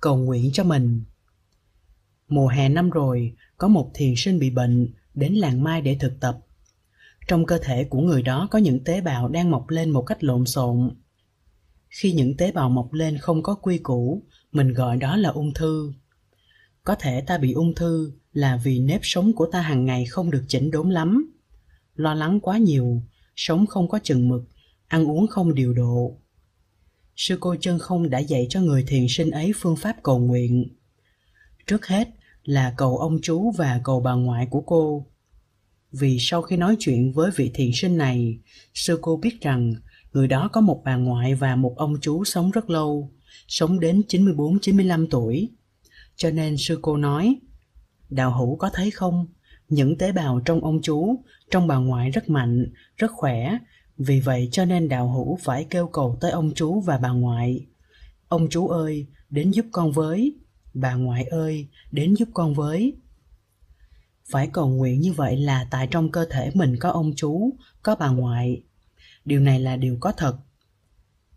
cầu 0.00 0.16
nguyện 0.16 0.50
cho 0.52 0.64
mình. 0.64 1.02
Mùa 2.28 2.48
hè 2.48 2.68
năm 2.68 2.90
rồi, 2.90 3.34
có 3.56 3.68
một 3.68 3.90
thiền 3.94 4.14
sinh 4.16 4.38
bị 4.38 4.50
bệnh, 4.50 4.92
đến 5.14 5.34
làng 5.34 5.64
Mai 5.64 5.80
để 5.80 5.96
thực 6.00 6.20
tập. 6.20 6.38
Trong 7.28 7.46
cơ 7.46 7.58
thể 7.62 7.84
của 7.84 8.00
người 8.00 8.22
đó 8.22 8.48
có 8.50 8.58
những 8.58 8.84
tế 8.84 9.00
bào 9.00 9.28
đang 9.28 9.50
mọc 9.50 9.68
lên 9.68 9.90
một 9.90 10.02
cách 10.02 10.24
lộn 10.24 10.46
xộn. 10.46 10.90
Khi 11.88 12.12
những 12.12 12.36
tế 12.36 12.52
bào 12.52 12.70
mọc 12.70 12.92
lên 12.92 13.18
không 13.18 13.42
có 13.42 13.54
quy 13.54 13.78
củ, 13.78 14.22
mình 14.52 14.72
gọi 14.72 14.96
đó 14.96 15.16
là 15.16 15.28
ung 15.28 15.54
thư. 15.54 15.92
Có 16.84 16.94
thể 16.94 17.20
ta 17.20 17.38
bị 17.38 17.52
ung 17.52 17.74
thư 17.74 18.12
là 18.32 18.60
vì 18.64 18.78
nếp 18.78 19.00
sống 19.02 19.32
của 19.32 19.46
ta 19.52 19.60
hàng 19.60 19.84
ngày 19.84 20.04
không 20.04 20.30
được 20.30 20.44
chỉnh 20.48 20.70
đốn 20.70 20.90
lắm. 20.90 21.32
Lo 21.94 22.14
lắng 22.14 22.40
quá 22.40 22.58
nhiều, 22.58 23.02
sống 23.36 23.66
không 23.66 23.88
có 23.88 23.98
chừng 24.02 24.28
mực, 24.28 24.42
ăn 24.86 25.10
uống 25.10 25.26
không 25.26 25.54
điều 25.54 25.72
độ. 25.72 26.18
Sư 27.20 27.36
cô 27.40 27.56
chân 27.60 27.78
không 27.78 28.10
đã 28.10 28.18
dạy 28.18 28.46
cho 28.50 28.60
người 28.60 28.84
thiền 28.86 29.06
sinh 29.08 29.30
ấy 29.30 29.52
phương 29.56 29.76
pháp 29.76 29.96
cầu 30.02 30.18
nguyện. 30.18 30.68
Trước 31.66 31.86
hết 31.86 32.08
là 32.44 32.74
cầu 32.76 32.98
ông 32.98 33.18
chú 33.22 33.50
và 33.50 33.80
cầu 33.84 34.00
bà 34.00 34.12
ngoại 34.12 34.46
của 34.50 34.60
cô. 34.60 35.06
Vì 35.92 36.16
sau 36.20 36.42
khi 36.42 36.56
nói 36.56 36.76
chuyện 36.78 37.12
với 37.12 37.30
vị 37.36 37.50
thiền 37.54 37.70
sinh 37.74 37.96
này, 37.96 38.38
sư 38.74 38.98
cô 39.02 39.16
biết 39.16 39.40
rằng 39.40 39.74
người 40.12 40.28
đó 40.28 40.48
có 40.52 40.60
một 40.60 40.82
bà 40.84 40.96
ngoại 40.96 41.34
và 41.34 41.56
một 41.56 41.74
ông 41.76 41.94
chú 42.00 42.24
sống 42.24 42.50
rất 42.50 42.70
lâu, 42.70 43.12
sống 43.48 43.80
đến 43.80 44.02
94-95 44.08 45.06
tuổi. 45.10 45.48
Cho 46.16 46.30
nên 46.30 46.56
sư 46.56 46.78
cô 46.82 46.96
nói, 46.96 47.36
Đạo 48.10 48.38
hữu 48.38 48.56
có 48.56 48.70
thấy 48.72 48.90
không, 48.90 49.26
những 49.68 49.98
tế 49.98 50.12
bào 50.12 50.40
trong 50.44 50.64
ông 50.64 50.82
chú, 50.82 51.24
trong 51.50 51.66
bà 51.66 51.76
ngoại 51.76 52.10
rất 52.10 52.28
mạnh, 52.28 52.72
rất 52.96 53.10
khỏe, 53.10 53.58
vì 54.02 54.20
vậy 54.20 54.48
cho 54.52 54.64
nên 54.64 54.88
đạo 54.88 55.08
hữu 55.08 55.38
phải 55.42 55.66
kêu 55.70 55.86
cầu 55.86 56.16
tới 56.20 56.30
ông 56.30 56.50
chú 56.54 56.80
và 56.80 56.98
bà 56.98 57.08
ngoại. 57.08 57.66
Ông 58.28 58.48
chú 58.50 58.68
ơi, 58.68 59.06
đến 59.30 59.50
giúp 59.50 59.66
con 59.72 59.92
với, 59.92 60.38
bà 60.74 60.94
ngoại 60.94 61.24
ơi, 61.24 61.68
đến 61.92 62.14
giúp 62.14 62.28
con 62.34 62.54
với. 62.54 62.96
Phải 64.30 64.46
cầu 64.52 64.68
nguyện 64.68 65.00
như 65.00 65.12
vậy 65.12 65.36
là 65.36 65.66
tại 65.70 65.88
trong 65.90 66.10
cơ 66.10 66.26
thể 66.30 66.50
mình 66.54 66.76
có 66.80 66.90
ông 66.90 67.12
chú, 67.16 67.50
có 67.82 67.94
bà 67.94 68.08
ngoại. 68.08 68.62
Điều 69.24 69.40
này 69.40 69.60
là 69.60 69.76
điều 69.76 69.96
có 70.00 70.12
thật. 70.12 70.36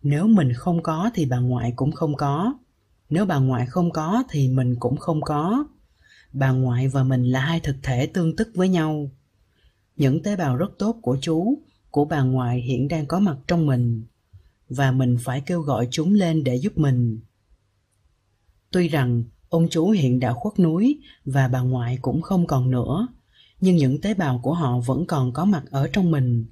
Nếu 0.01 0.27
mình 0.27 0.53
không 0.53 0.83
có 0.83 1.11
thì 1.13 1.25
bà 1.25 1.37
ngoại 1.37 1.73
cũng 1.75 1.91
không 1.91 2.15
có. 2.15 2.53
Nếu 3.09 3.25
bà 3.25 3.37
ngoại 3.37 3.65
không 3.65 3.91
có 3.91 4.23
thì 4.29 4.47
mình 4.47 4.75
cũng 4.79 4.97
không 4.97 5.21
có. 5.21 5.65
Bà 6.33 6.51
ngoại 6.51 6.87
và 6.87 7.03
mình 7.03 7.23
là 7.23 7.39
hai 7.39 7.59
thực 7.59 7.75
thể 7.83 8.05
tương 8.05 8.35
tức 8.35 8.49
với 8.55 8.69
nhau. 8.69 9.11
Những 9.95 10.23
tế 10.23 10.35
bào 10.35 10.55
rất 10.55 10.69
tốt 10.79 10.95
của 11.01 11.17
chú, 11.21 11.57
của 11.93 12.05
bà 12.05 12.21
ngoại 12.21 12.61
hiện 12.61 12.87
đang 12.87 13.05
có 13.05 13.19
mặt 13.19 13.37
trong 13.47 13.65
mình 13.65 14.03
và 14.69 14.91
mình 14.91 15.17
phải 15.19 15.41
kêu 15.41 15.61
gọi 15.61 15.87
chúng 15.91 16.13
lên 16.13 16.43
để 16.43 16.55
giúp 16.55 16.77
mình. 16.77 17.19
Tuy 18.71 18.87
rằng 18.87 19.23
ông 19.49 19.67
chú 19.69 19.89
hiện 19.89 20.19
đã 20.19 20.33
khuất 20.33 20.59
núi 20.59 21.01
và 21.25 21.47
bà 21.47 21.61
ngoại 21.61 21.97
cũng 22.01 22.21
không 22.21 22.47
còn 22.47 22.71
nữa, 22.71 23.07
nhưng 23.61 23.75
những 23.75 24.01
tế 24.01 24.13
bào 24.13 24.39
của 24.43 24.53
họ 24.53 24.79
vẫn 24.79 25.05
còn 25.05 25.33
có 25.33 25.45
mặt 25.45 25.63
ở 25.71 25.87
trong 25.93 26.11
mình, 26.11 26.45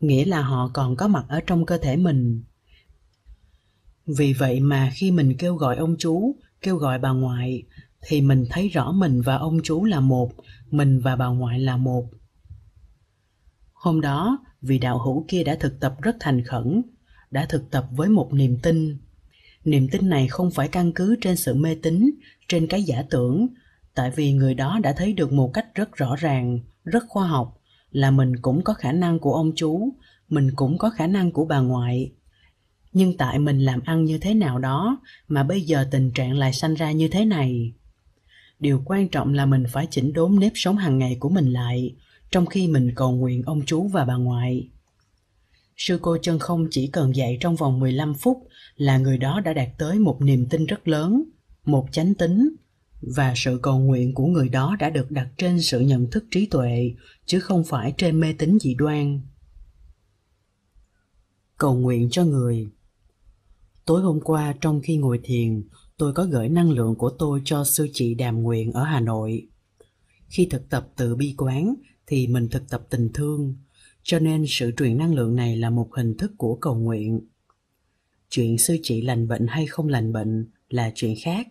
nghĩa 0.00 0.24
là 0.24 0.40
họ 0.40 0.70
còn 0.74 0.96
có 0.96 1.08
mặt 1.08 1.24
ở 1.28 1.40
trong 1.46 1.66
cơ 1.66 1.78
thể 1.78 1.96
mình. 1.96 2.42
Vì 4.06 4.32
vậy 4.32 4.60
mà 4.60 4.92
khi 4.94 5.10
mình 5.10 5.36
kêu 5.38 5.56
gọi 5.56 5.76
ông 5.76 5.96
chú, 5.98 6.36
kêu 6.60 6.76
gọi 6.76 6.98
bà 6.98 7.10
ngoại, 7.10 7.62
thì 8.06 8.20
mình 8.20 8.44
thấy 8.50 8.68
rõ 8.68 8.92
mình 8.92 9.20
và 9.20 9.36
ông 9.36 9.58
chú 9.62 9.84
là 9.84 10.00
một, 10.00 10.32
mình 10.70 11.00
và 11.00 11.16
bà 11.16 11.26
ngoại 11.26 11.58
là 11.58 11.76
một. 11.76 12.08
Hôm 13.72 14.00
đó, 14.00 14.38
vì 14.62 14.78
đạo 14.78 14.98
hữu 14.98 15.24
kia 15.28 15.44
đã 15.44 15.54
thực 15.60 15.80
tập 15.80 15.94
rất 16.02 16.16
thành 16.20 16.44
khẩn, 16.44 16.82
đã 17.30 17.46
thực 17.46 17.70
tập 17.70 17.86
với 17.90 18.08
một 18.08 18.32
niềm 18.32 18.58
tin. 18.62 18.98
Niềm 19.64 19.88
tin 19.88 20.08
này 20.08 20.28
không 20.28 20.50
phải 20.50 20.68
căn 20.68 20.92
cứ 20.92 21.16
trên 21.20 21.36
sự 21.36 21.54
mê 21.54 21.76
tín, 21.82 22.10
trên 22.48 22.66
cái 22.66 22.82
giả 22.82 23.02
tưởng, 23.10 23.46
tại 23.94 24.10
vì 24.16 24.32
người 24.32 24.54
đó 24.54 24.78
đã 24.82 24.92
thấy 24.92 25.12
được 25.12 25.32
một 25.32 25.50
cách 25.54 25.74
rất 25.74 25.96
rõ 25.96 26.16
ràng, 26.16 26.60
rất 26.84 27.04
khoa 27.08 27.26
học 27.26 27.60
là 27.90 28.10
mình 28.10 28.36
cũng 28.36 28.64
có 28.64 28.74
khả 28.74 28.92
năng 28.92 29.18
của 29.18 29.34
ông 29.34 29.52
chú, 29.56 29.92
mình 30.28 30.50
cũng 30.56 30.78
có 30.78 30.90
khả 30.90 31.06
năng 31.06 31.32
của 31.32 31.44
bà 31.44 31.60
ngoại. 31.60 32.12
Nhưng 32.92 33.16
tại 33.16 33.38
mình 33.38 33.60
làm 33.60 33.80
ăn 33.84 34.04
như 34.04 34.18
thế 34.18 34.34
nào 34.34 34.58
đó 34.58 35.00
mà 35.28 35.42
bây 35.42 35.60
giờ 35.60 35.88
tình 35.90 36.10
trạng 36.10 36.32
lại 36.32 36.52
sanh 36.52 36.74
ra 36.74 36.92
như 36.92 37.08
thế 37.08 37.24
này. 37.24 37.72
Điều 38.58 38.82
quan 38.84 39.08
trọng 39.08 39.34
là 39.34 39.46
mình 39.46 39.64
phải 39.72 39.86
chỉnh 39.90 40.12
đốn 40.12 40.38
nếp 40.38 40.52
sống 40.54 40.76
hàng 40.76 40.98
ngày 40.98 41.16
của 41.20 41.28
mình 41.28 41.52
lại, 41.52 41.94
trong 42.36 42.46
khi 42.46 42.68
mình 42.68 42.92
cầu 42.96 43.12
nguyện 43.12 43.42
ông 43.42 43.62
chú 43.66 43.88
và 43.88 44.04
bà 44.04 44.16
ngoại. 44.16 44.68
Sư 45.76 45.98
cô 46.02 46.16
chân 46.22 46.38
không 46.38 46.66
chỉ 46.70 46.86
cần 46.86 47.16
dạy 47.16 47.38
trong 47.40 47.56
vòng 47.56 47.80
15 47.80 48.14
phút 48.14 48.48
là 48.76 48.98
người 48.98 49.18
đó 49.18 49.40
đã 49.44 49.52
đạt 49.52 49.68
tới 49.78 49.98
một 49.98 50.18
niềm 50.20 50.46
tin 50.50 50.66
rất 50.66 50.88
lớn, 50.88 51.24
một 51.64 51.86
chánh 51.92 52.14
tính, 52.14 52.48
và 53.00 53.32
sự 53.36 53.58
cầu 53.62 53.78
nguyện 53.78 54.14
của 54.14 54.26
người 54.26 54.48
đó 54.48 54.76
đã 54.80 54.90
được 54.90 55.10
đặt 55.10 55.28
trên 55.38 55.62
sự 55.62 55.80
nhận 55.80 56.10
thức 56.10 56.24
trí 56.30 56.46
tuệ, 56.46 56.94
chứ 57.26 57.40
không 57.40 57.64
phải 57.64 57.94
trên 57.96 58.20
mê 58.20 58.32
tín 58.32 58.58
dị 58.60 58.74
đoan. 58.74 59.20
Cầu 61.58 61.74
nguyện 61.74 62.08
cho 62.10 62.24
người 62.24 62.68
Tối 63.86 64.02
hôm 64.02 64.20
qua 64.20 64.54
trong 64.60 64.80
khi 64.80 64.96
ngồi 64.96 65.20
thiền, 65.22 65.62
tôi 65.96 66.12
có 66.12 66.24
gửi 66.24 66.48
năng 66.48 66.70
lượng 66.70 66.94
của 66.94 67.10
tôi 67.10 67.42
cho 67.44 67.64
sư 67.64 67.88
chị 67.92 68.14
Đàm 68.14 68.42
Nguyện 68.42 68.72
ở 68.72 68.84
Hà 68.84 69.00
Nội. 69.00 69.48
Khi 70.28 70.46
thực 70.50 70.68
tập 70.70 70.88
từ 70.96 71.16
bi 71.16 71.34
quán 71.36 71.74
thì 72.06 72.26
mình 72.26 72.48
thực 72.48 72.70
tập 72.70 72.86
tình 72.90 73.10
thương, 73.14 73.54
cho 74.02 74.18
nên 74.18 74.44
sự 74.48 74.72
truyền 74.76 74.98
năng 74.98 75.14
lượng 75.14 75.36
này 75.36 75.56
là 75.56 75.70
một 75.70 75.88
hình 75.94 76.16
thức 76.16 76.32
của 76.38 76.56
cầu 76.56 76.74
nguyện. 76.74 77.20
Chuyện 78.30 78.58
sư 78.58 78.76
chị 78.82 79.02
lành 79.02 79.28
bệnh 79.28 79.46
hay 79.46 79.66
không 79.66 79.88
lành 79.88 80.12
bệnh 80.12 80.50
là 80.68 80.92
chuyện 80.94 81.14
khác. 81.22 81.48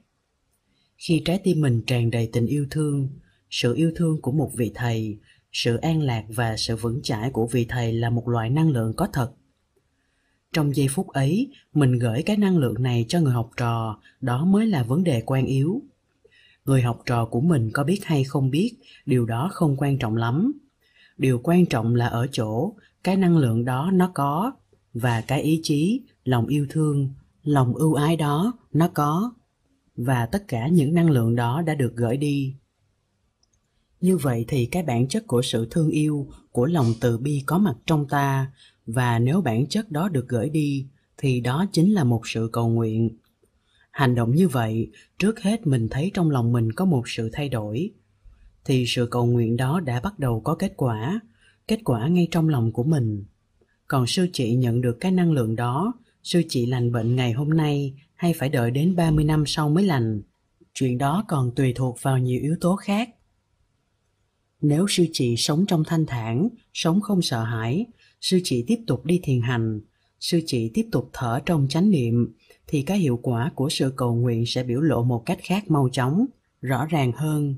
Khi 0.98 1.22
trái 1.26 1.40
tim 1.44 1.62
mình 1.62 1.82
tràn 1.88 2.12
đầy 2.12 2.30
tình 2.34 2.46
yêu 2.46 2.68
thương, 2.72 3.10
sự 3.50 3.76
yêu 3.76 3.92
thương 3.96 4.22
của 4.22 4.32
một 4.32 4.52
vị 4.56 4.72
thầy, 4.76 5.18
sự 5.52 5.76
an 5.76 6.02
lạc 6.02 6.26
và 6.30 6.58
sự 6.58 6.76
vững 6.76 7.02
chãi 7.04 7.30
của 7.30 7.48
vị 7.48 7.66
thầy 7.70 7.94
là 7.94 8.10
một 8.10 8.28
loại 8.28 8.50
năng 8.50 8.70
lượng 8.70 8.94
có 8.98 9.08
thật. 9.14 9.32
Trong 10.54 10.76
giây 10.76 10.88
phút 10.88 11.08
ấy, 11.08 11.52
mình 11.74 12.00
gửi 12.00 12.24
cái 12.24 12.38
năng 12.38 12.58
lượng 12.58 12.84
này 12.84 13.06
cho 13.08 13.20
người 13.20 13.34
học 13.34 13.50
trò, 13.58 14.00
đó 14.22 14.46
mới 14.46 14.66
là 14.66 14.84
vấn 14.84 15.04
đề 15.04 15.22
quan 15.26 15.46
yếu 15.46 15.82
người 16.66 16.82
học 16.82 17.02
trò 17.06 17.26
của 17.26 17.42
mình 17.42 17.70
có 17.74 17.84
biết 17.84 18.06
hay 18.06 18.24
không 18.24 18.50
biết, 18.50 18.78
điều 19.06 19.26
đó 19.26 19.50
không 19.54 19.78
quan 19.78 19.98
trọng 19.98 20.16
lắm. 20.16 20.54
Điều 21.18 21.40
quan 21.44 21.66
trọng 21.66 21.96
là 21.96 22.08
ở 22.08 22.28
chỗ, 22.32 22.74
cái 23.04 23.16
năng 23.16 23.38
lượng 23.38 23.66
đó 23.66 23.92
nó 23.94 24.12
có, 24.14 24.52
và 24.94 25.22
cái 25.22 25.42
ý 25.42 25.60
chí, 25.64 26.02
lòng 26.24 26.48
yêu 26.48 26.66
thương, 26.70 27.10
lòng 27.44 27.74
ưu 27.74 27.94
ái 27.94 28.18
đó 28.18 28.54
nó 28.74 28.88
có, 28.88 29.34
và 29.96 30.26
tất 30.26 30.48
cả 30.48 30.68
những 30.68 30.94
năng 30.94 31.10
lượng 31.10 31.36
đó 31.36 31.62
đã 31.62 31.76
được 31.76 31.96
gửi 31.96 32.18
đi. 32.18 32.56
Như 34.02 34.18
vậy 34.18 34.46
thì 34.48 34.66
cái 34.66 34.84
bản 34.84 35.08
chất 35.08 35.28
của 35.28 35.42
sự 35.42 35.68
thương 35.72 35.90
yêu, 35.90 36.28
của 36.52 36.66
lòng 36.66 36.94
từ 37.02 37.18
bi 37.18 37.44
có 37.46 37.58
mặt 37.58 37.76
trong 37.86 38.08
ta, 38.08 38.52
và 38.86 39.20
nếu 39.20 39.42
bản 39.42 39.68
chất 39.68 39.92
đó 39.92 40.10
được 40.10 40.28
gửi 40.28 40.50
đi, 40.50 40.88
thì 41.18 41.42
đó 41.42 41.66
chính 41.72 41.94
là 41.94 42.04
một 42.04 42.22
sự 42.26 42.50
cầu 42.54 42.70
nguyện 42.70 43.18
hành 43.96 44.16
động 44.16 44.36
như 44.36 44.48
vậy, 44.48 44.92
trước 45.20 45.40
hết 45.40 45.68
mình 45.68 45.88
thấy 45.92 46.12
trong 46.14 46.32
lòng 46.32 46.52
mình 46.52 46.72
có 46.72 46.86
một 46.86 47.10
sự 47.10 47.30
thay 47.34 47.50
đổi. 47.50 47.92
Thì 48.66 48.86
sự 48.88 49.08
cầu 49.12 49.26
nguyện 49.26 49.58
đó 49.58 49.80
đã 49.80 50.00
bắt 50.00 50.20
đầu 50.20 50.42
có 50.42 50.56
kết 50.56 50.74
quả 50.78 51.20
kết 51.68 51.80
quả 51.84 52.08
ngay 52.08 52.28
trong 52.32 52.50
lòng 52.50 52.72
của 52.72 52.84
mình. 52.84 53.26
Còn 53.88 54.08
sư 54.08 54.28
chị 54.34 54.56
nhận 54.56 54.82
được 54.82 54.98
cái 55.00 55.12
năng 55.12 55.32
lượng 55.32 55.56
đó, 55.56 55.94
sư 56.24 56.42
chị 56.50 56.66
lành 56.66 56.92
bệnh 56.92 57.16
ngày 57.16 57.34
hôm 57.34 57.50
nay 57.50 57.94
hay 58.16 58.34
phải 58.34 58.50
đợi 58.50 58.72
đến 58.72 58.96
30 58.96 59.26
năm 59.26 59.44
sau 59.46 59.70
mới 59.70 59.84
lành. 59.84 60.22
Chuyện 60.74 60.98
đó 60.98 61.26
còn 61.28 61.56
tùy 61.56 61.74
thuộc 61.74 61.98
vào 62.02 62.18
nhiều 62.18 62.42
yếu 62.42 62.56
tố 62.62 62.76
khác. 62.76 63.10
Nếu 64.62 64.88
sư 64.90 65.06
chị 65.14 65.36
sống 65.38 65.66
trong 65.68 65.84
thanh 65.88 66.06
thản, 66.06 66.50
sống 66.74 67.02
không 67.02 67.22
sợ 67.22 67.44
hãi, 67.44 67.86
sư 68.22 68.40
chị 68.44 68.64
tiếp 68.68 68.80
tục 68.88 69.06
đi 69.06 69.20
thiền 69.24 69.42
hành, 69.42 69.82
sư 70.20 70.42
chị 70.46 70.72
tiếp 70.74 70.88
tục 70.92 71.10
thở 71.14 71.40
trong 71.46 71.68
chánh 71.70 71.90
niệm 71.90 72.36
thì 72.68 72.82
cái 72.82 72.98
hiệu 72.98 73.20
quả 73.22 73.52
của 73.56 73.70
sự 73.70 73.94
cầu 73.96 74.16
nguyện 74.16 74.46
sẽ 74.46 74.64
biểu 74.64 74.82
lộ 74.82 75.04
một 75.04 75.24
cách 75.26 75.40
khác 75.42 75.72
mau 75.72 75.90
chóng, 75.92 76.26
rõ 76.62 76.86
ràng 76.86 77.12
hơn. 77.12 77.56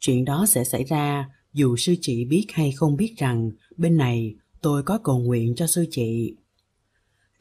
Chuyện 0.00 0.24
đó 0.24 0.46
sẽ 0.48 0.64
xảy 0.64 0.84
ra 0.84 1.30
dù 1.52 1.76
sư 1.76 1.94
chị 2.00 2.24
biết 2.24 2.46
hay 2.52 2.72
không 2.72 2.96
biết 2.96 3.14
rằng 3.16 3.50
bên 3.76 3.96
này 3.96 4.34
tôi 4.60 4.82
có 4.82 4.98
cầu 4.98 5.18
nguyện 5.18 5.54
cho 5.54 5.66
sư 5.66 5.86
chị. 5.90 6.36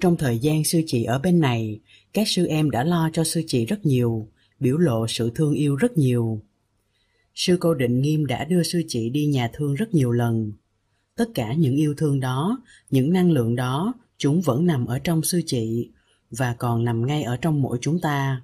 Trong 0.02 0.18
thời 0.18 0.40
gian 0.40 0.64
sư 0.64 0.82
chị 0.88 1.04
ở 1.04 1.20
bên 1.20 1.40
này, 1.40 1.80
các 2.14 2.28
sư 2.28 2.46
em 2.46 2.72
đã 2.72 2.84
lo 2.84 3.10
cho 3.14 3.24
sư 3.24 3.44
chị 3.48 3.66
rất 3.66 3.86
nhiều, 3.86 4.28
biểu 4.60 4.78
lộ 4.78 5.08
sự 5.08 5.32
thương 5.36 5.54
yêu 5.54 5.76
rất 5.76 5.98
nhiều. 5.98 6.42
Sư 7.36 7.58
cô 7.60 7.74
định 7.74 8.02
nghiêm 8.02 8.26
đã 8.26 8.46
đưa 8.46 8.64
sư 8.64 8.84
chị 8.88 9.10
đi 9.10 9.26
nhà 9.26 9.50
thương 9.54 9.74
rất 9.74 9.94
nhiều 9.94 10.12
lần. 10.12 10.52
Tất 11.16 11.26
cả 11.34 11.54
những 11.54 11.76
yêu 11.76 11.94
thương 11.98 12.20
đó, 12.20 12.64
những 12.92 13.14
năng 13.14 13.32
lượng 13.32 13.56
đó, 13.56 13.94
chúng 14.18 14.42
vẫn 14.42 14.66
nằm 14.66 14.86
ở 14.86 15.00
trong 15.00 15.24
sư 15.24 15.42
chị 15.46 15.90
và 16.38 16.54
còn 16.54 16.86
nằm 16.86 17.06
ngay 17.06 17.24
ở 17.24 17.38
trong 17.38 17.62
mỗi 17.62 17.78
chúng 17.82 18.00
ta. 18.02 18.42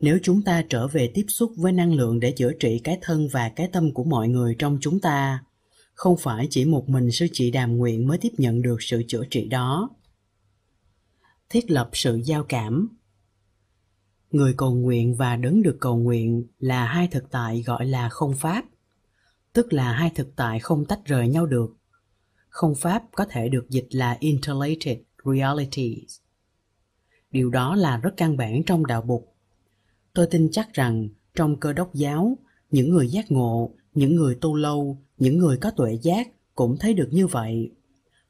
Nếu 0.00 0.18
chúng 0.22 0.42
ta 0.42 0.64
trở 0.68 0.88
về 0.88 1.10
tiếp 1.14 1.24
xúc 1.28 1.52
với 1.56 1.72
năng 1.72 1.94
lượng 1.94 2.20
để 2.20 2.32
chữa 2.32 2.52
trị 2.60 2.80
cái 2.84 2.98
thân 3.02 3.28
và 3.32 3.48
cái 3.48 3.68
tâm 3.72 3.92
của 3.94 4.04
mọi 4.04 4.28
người 4.28 4.56
trong 4.58 4.78
chúng 4.80 5.00
ta, 5.00 5.44
không 5.94 6.16
phải 6.16 6.46
chỉ 6.50 6.64
một 6.64 6.88
mình 6.88 7.10
sư 7.10 7.26
chị 7.32 7.50
đàm 7.50 7.76
nguyện 7.76 8.06
mới 8.06 8.18
tiếp 8.18 8.32
nhận 8.38 8.62
được 8.62 8.76
sự 8.82 9.02
chữa 9.08 9.22
trị 9.30 9.48
đó. 9.48 9.90
Thiết 11.48 11.70
lập 11.70 11.90
sự 11.92 12.20
giao 12.24 12.44
cảm. 12.44 12.88
Người 14.30 14.54
cầu 14.56 14.74
nguyện 14.74 15.14
và 15.14 15.36
đấng 15.36 15.62
được 15.62 15.76
cầu 15.80 15.96
nguyện 15.96 16.46
là 16.58 16.84
hai 16.84 17.08
thực 17.08 17.30
tại 17.30 17.62
gọi 17.62 17.86
là 17.86 18.08
không 18.08 18.36
pháp, 18.36 18.64
tức 19.52 19.72
là 19.72 19.92
hai 19.92 20.10
thực 20.14 20.36
tại 20.36 20.60
không 20.60 20.84
tách 20.84 21.04
rời 21.04 21.28
nhau 21.28 21.46
được. 21.46 21.76
Không 22.48 22.74
pháp 22.74 23.02
có 23.12 23.26
thể 23.30 23.48
được 23.48 23.70
dịch 23.70 23.86
là 23.90 24.16
interrelated 24.20 24.98
realities 25.24 26.21
điều 27.32 27.50
đó 27.50 27.76
là 27.76 27.96
rất 27.96 28.14
căn 28.16 28.36
bản 28.36 28.62
trong 28.62 28.86
đạo 28.86 29.02
bục 29.02 29.32
tôi 30.14 30.26
tin 30.26 30.48
chắc 30.52 30.72
rằng 30.72 31.08
trong 31.34 31.56
cơ 31.56 31.72
đốc 31.72 31.94
giáo, 31.94 32.38
những 32.70 32.90
người 32.90 33.08
giác 33.08 33.32
ngộ, 33.32 33.74
những 33.94 34.16
người 34.16 34.34
tu 34.34 34.54
lâu, 34.54 34.98
những 35.18 35.38
người 35.38 35.56
có 35.56 35.70
tuệ 35.70 35.98
giác 36.02 36.28
cũng 36.54 36.76
thấy 36.80 36.94
được 36.94 37.08
như 37.10 37.26
vậy. 37.26 37.70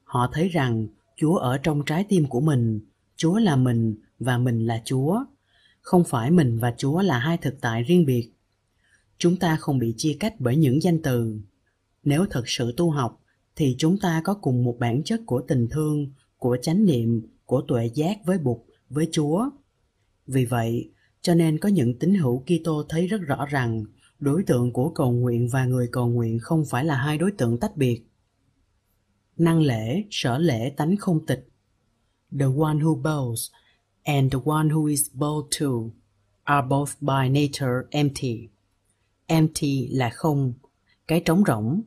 Họ 0.04 0.31
thấy 0.32 0.49
rằng 0.49 0.87
chúa 1.16 1.37
ở 1.37 1.58
trong 1.58 1.82
trái 1.87 2.04
tim 2.08 2.26
của 2.26 2.40
mình, 2.40 2.81
chúa 3.16 3.38
là 3.38 3.56
mình 3.56 3.96
và 4.19 4.38
mình 4.38 4.66
là 4.66 4.82
chúa. 4.84 5.25
Không 5.81 6.05
phải 6.05 6.31
mình 6.31 6.58
và 6.58 6.75
chúa 6.76 7.00
là 7.00 7.19
hai 7.19 7.37
thực 7.37 7.60
tại 7.60 7.82
riêng 7.82 8.06
biệt. 8.06 8.32
Chúng 9.19 9.37
ta 9.37 9.56
không 9.56 9.78
bị 9.78 9.94
chia 9.96 10.16
cách 10.20 10.34
bởi 10.38 10.56
những 10.56 10.82
danh 10.82 11.02
từ. 11.02 11.40
Nếu 12.05 12.26
thật 12.31 12.43
sự 12.46 12.75
tu 12.76 12.90
học, 12.90 13.20
thì 13.56 13.75
chúng 13.78 13.98
ta 13.98 14.20
có 14.25 14.34
cùng 14.34 14.64
một 14.64 14.76
bản 14.78 15.02
chất 15.05 15.20
của 15.26 15.43
tình 15.48 15.69
thương, 15.70 16.06
của 16.38 16.56
chánh 16.62 16.84
niệm, 16.84 17.26
của 17.46 17.60
tuệ 17.69 17.90
giác 17.94 18.19
với 18.25 18.38
bụt 18.38 18.58
với 18.92 19.08
chúa 19.12 19.50
vì 20.26 20.44
vậy 20.44 20.90
cho 21.22 21.34
nên 21.34 21.58
có 21.58 21.68
những 21.68 21.98
tín 21.98 22.14
hữu 22.14 22.44
Kitô 22.46 22.84
thấy 22.88 23.06
rất 23.06 23.20
rõ 23.20 23.46
rằng 23.46 23.84
đối 24.18 24.42
tượng 24.42 24.72
của 24.72 24.90
cầu 24.90 25.12
nguyện 25.12 25.48
và 25.48 25.64
người 25.64 25.88
cầu 25.92 26.08
nguyện 26.08 26.38
không 26.38 26.64
phải 26.64 26.84
là 26.84 26.96
hai 26.96 27.18
đối 27.18 27.32
tượng 27.32 27.58
tách 27.58 27.76
biệt. 27.76 28.02
Năng 29.36 29.60
lễ, 29.60 30.04
sở 30.10 30.38
lễ 30.38 30.70
tánh 30.76 30.96
không 30.96 31.26
tịch. 31.26 31.48
The 32.38 32.44
one 32.44 32.76
who 32.76 33.02
bows 33.02 33.50
and 34.02 34.32
the 34.32 34.38
one 34.44 34.66
who 34.66 34.86
is 34.86 35.10
bowed 35.14 35.46
to 35.60 35.96
are 36.42 36.66
both 36.68 36.90
by 37.00 37.28
nature 37.28 37.88
empty. 37.90 38.48
Empty 39.26 39.88
là 39.88 40.10
không, 40.10 40.52
cái 41.06 41.22
trống 41.24 41.42
rỗng. 41.46 41.82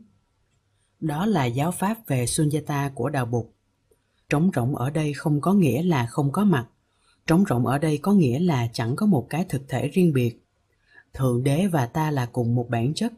Đó 1.00 1.25
là 1.25 1.46
giáo 1.46 1.72
pháp 1.72 2.08
về 2.08 2.25
Sunyata 2.25 2.92
của 2.96 3.10
Đạo 3.10 3.25
Bục. 3.25 3.56
Trống 4.30 4.51
rỗng 4.56 4.75
ở 4.75 4.90
đây 4.90 5.13
không 5.13 5.42
có 5.42 5.54
nghĩa 5.54 5.84
là 5.84 6.06
không 6.06 6.31
có 6.31 6.44
mặt. 6.44 6.68
Trống 7.27 7.44
rỗng 7.50 7.66
ở 7.66 7.77
đây 7.77 7.98
có 7.98 8.13
nghĩa 8.13 8.39
là 8.39 8.68
chẳng 8.74 8.95
có 8.95 9.06
một 9.06 9.27
cái 9.30 9.45
thực 9.50 9.69
thể 9.69 9.88
riêng 9.88 10.13
biệt. 10.13 10.39
Thượng 11.13 11.44
đế 11.44 11.68
và 11.68 11.86
ta 11.86 12.12
là 12.12 12.25
cùng 12.25 12.56
một 12.56 12.68
bản 12.69 12.94
chất. 12.94 13.13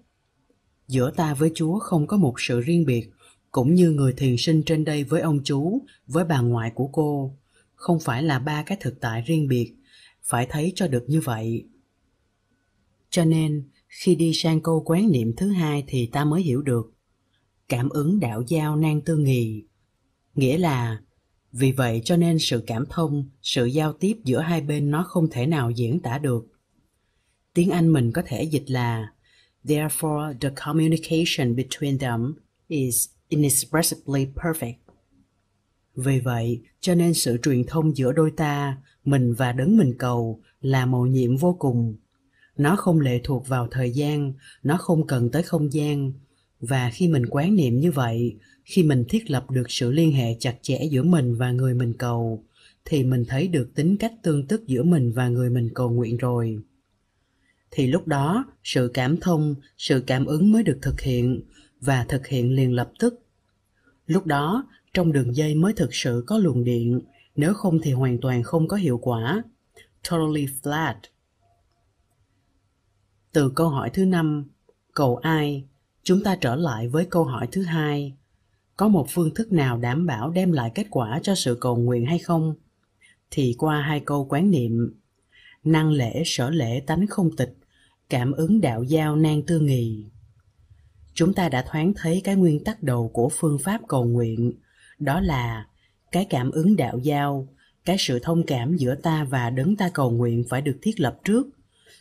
Giữa 0.88 1.12
ta 1.12 1.34
với 1.34 1.52
Chúa 1.56 1.80
không 1.80 2.08
có 2.08 2.18
một 2.18 2.34
sự 2.38 2.62
riêng 2.62 2.86
biệt, 2.86 3.10
cũng 3.52 3.74
như 3.74 3.92
người 3.92 4.14
thiền 4.14 4.36
sinh 4.38 4.64
trên 4.66 4.86
đây 4.86 5.04
với 5.04 5.22
ông 5.22 5.40
chú, 5.44 5.82
với 6.08 6.26
bà 6.26 6.42
ngoại 6.42 6.72
của 6.76 6.88
cô. 6.88 7.38
Không 7.76 8.00
phải 8.00 8.24
là 8.24 8.40
ba 8.40 8.64
cái 8.64 8.78
thực 8.82 9.02
tại 9.02 9.22
riêng 9.22 9.48
biệt, 9.48 9.76
phải 10.24 10.48
thấy 10.50 10.74
cho 10.76 10.88
được 10.88 11.04
như 11.08 11.22
vậy. 11.22 11.66
Cho 13.10 13.26
nên, 13.26 13.70
khi 13.88 14.16
đi 14.16 14.32
sang 14.34 14.62
câu 14.62 14.84
quán 14.86 15.12
niệm 15.12 15.36
thứ 15.36 15.50
hai 15.50 15.84
thì 15.88 16.06
ta 16.06 16.26
mới 16.26 16.42
hiểu 16.42 16.62
được. 16.62 16.94
Cảm 17.70 17.90
ứng 17.90 18.20
đạo 18.20 18.44
giao 18.48 18.76
nan 18.76 19.02
tư 19.02 19.18
nghì. 19.18 19.64
Nghĩa 20.36 20.58
là 20.58 21.02
vì 21.52 21.72
vậy 21.72 22.02
cho 22.06 22.18
nên 22.18 22.40
sự 22.40 22.64
cảm 22.68 22.86
thông, 22.90 23.30
sự 23.42 23.66
giao 23.66 23.94
tiếp 23.94 24.18
giữa 24.24 24.40
hai 24.40 24.62
bên 24.62 24.92
nó 24.92 25.04
không 25.04 25.28
thể 25.32 25.48
nào 25.48 25.72
diễn 25.72 26.00
tả 26.00 26.18
được. 26.18 26.48
Tiếng 27.54 27.70
anh 27.70 27.94
mình 27.94 28.12
có 28.12 28.22
thể 28.26 28.44
dịch 28.44 28.70
là, 28.70 29.12
therefore, 29.64 30.34
the 30.42 30.50
communication 30.66 31.56
between 31.56 31.98
them 31.98 32.36
is 32.68 33.10
inexpressibly 33.30 34.28
perfect. 34.36 34.74
Vì 35.96 36.20
vậy, 36.20 36.62
cho 36.80 36.96
nên 36.96 37.14
sự 37.14 37.38
truyền 37.44 37.64
thông 37.64 37.98
giữa 37.98 38.12
đôi 38.12 38.32
ta, 38.32 38.78
mình 39.06 39.34
và 39.34 39.52
đấng 39.52 39.78
mình 39.78 39.94
cầu, 40.00 40.42
là 40.62 40.86
mầu 40.86 41.06
nhiệm 41.06 41.38
vô 41.38 41.56
cùng. 41.60 41.96
Nó 42.58 42.76
không 42.76 43.00
lệ 43.00 43.22
thuộc 43.24 43.48
vào 43.48 43.68
thời 43.72 43.92
gian, 43.92 44.34
nó 44.64 44.78
không 44.78 45.08
cần 45.08 45.30
tới 45.32 45.44
không 45.44 45.74
gian. 45.74 46.14
Và 46.60 46.92
khi 46.94 47.08
mình 47.08 47.26
quán 47.30 47.56
niệm 47.56 47.80
như 47.80 47.92
vậy 47.92 48.36
khi 48.68 48.84
mình 48.84 49.06
thiết 49.10 49.30
lập 49.30 49.52
được 49.52 49.72
sự 49.72 49.92
liên 49.92 50.12
hệ 50.12 50.36
chặt 50.40 50.58
chẽ 50.62 50.80
giữa 50.92 51.04
mình 51.04 51.36
và 51.36 51.52
người 51.52 51.74
mình 51.74 51.94
cầu, 51.94 52.44
thì 52.86 53.04
mình 53.04 53.26
thấy 53.28 53.48
được 53.48 53.72
tính 53.76 53.98
cách 53.98 54.14
tương 54.24 54.48
tức 54.48 54.68
giữa 54.68 54.84
mình 54.84 55.14
và 55.14 55.28
người 55.28 55.50
mình 55.50 55.70
cầu 55.76 55.90
nguyện 55.90 56.18
rồi. 56.18 56.60
Thì 57.72 57.88
lúc 57.88 58.08
đó, 58.08 58.46
sự 58.64 58.92
cảm 58.94 59.18
thông, 59.18 59.56
sự 59.78 60.04
cảm 60.08 60.26
ứng 60.26 60.52
mới 60.52 60.64
được 60.64 60.80
thực 60.82 61.02
hiện 61.02 61.42
và 61.82 62.06
thực 62.10 62.28
hiện 62.28 62.56
liền 62.56 62.74
lập 62.74 62.92
tức. 63.00 63.26
Lúc 64.08 64.26
đó, 64.26 64.68
trong 64.94 65.12
đường 65.12 65.36
dây 65.36 65.56
mới 65.56 65.74
thực 65.74 65.96
sự 65.96 66.24
có 66.28 66.38
luồng 66.38 66.64
điện, 66.64 67.02
nếu 67.36 67.54
không 67.54 67.80
thì 67.84 67.92
hoàn 67.92 68.18
toàn 68.22 68.44
không 68.44 68.68
có 68.68 68.78
hiệu 68.78 68.98
quả. 68.98 69.44
Totally 70.10 70.48
flat. 70.62 70.96
Từ 73.32 73.52
câu 73.56 73.70
hỏi 73.70 73.90
thứ 73.94 74.06
năm, 74.06 74.46
cầu 74.94 75.16
ai? 75.16 75.66
Chúng 76.04 76.24
ta 76.24 76.38
trở 76.42 76.56
lại 76.56 76.88
với 76.88 77.06
câu 77.06 77.24
hỏi 77.24 77.48
thứ 77.52 77.64
hai 77.64 78.18
có 78.78 78.88
một 78.88 79.08
phương 79.10 79.34
thức 79.36 79.52
nào 79.52 79.78
đảm 79.78 80.06
bảo 80.06 80.30
đem 80.30 80.52
lại 80.52 80.72
kết 80.76 80.88
quả 80.90 81.20
cho 81.24 81.36
sự 81.36 81.58
cầu 81.62 81.78
nguyện 81.78 82.06
hay 82.06 82.20
không? 82.20 82.56
Thì 83.32 83.56
qua 83.58 83.82
hai 83.82 84.00
câu 84.00 84.26
quán 84.26 84.52
niệm, 84.52 85.00
năng 85.64 85.92
lễ 85.92 86.24
sở 86.26 86.50
lễ 86.50 86.80
tánh 86.88 87.08
không 87.08 87.36
tịch, 87.36 87.58
cảm 88.10 88.32
ứng 88.32 88.62
đạo 88.62 88.84
giao 88.84 89.16
nan 89.16 89.42
tư 89.48 89.60
nghì. 89.60 90.06
Chúng 91.14 91.34
ta 91.34 91.50
đã 91.50 91.66
thoáng 91.68 91.94
thấy 91.96 92.22
cái 92.24 92.36
nguyên 92.36 92.64
tắc 92.64 92.84
đầu 92.84 93.10
của 93.14 93.30
phương 93.30 93.60
pháp 93.60 93.82
cầu 93.88 94.06
nguyện, 94.06 94.54
đó 95.00 95.20
là 95.20 95.68
cái 96.12 96.26
cảm 96.30 96.52
ứng 96.52 96.76
đạo 96.76 96.98
giao, 96.98 97.48
cái 97.86 97.96
sự 98.00 98.20
thông 98.20 98.46
cảm 98.46 98.78
giữa 98.78 98.96
ta 98.96 99.24
và 99.24 99.50
đấng 99.50 99.76
ta 99.76 99.90
cầu 99.94 100.12
nguyện 100.12 100.44
phải 100.50 100.62
được 100.62 100.78
thiết 100.82 101.00
lập 101.00 101.20
trước. 101.24 101.48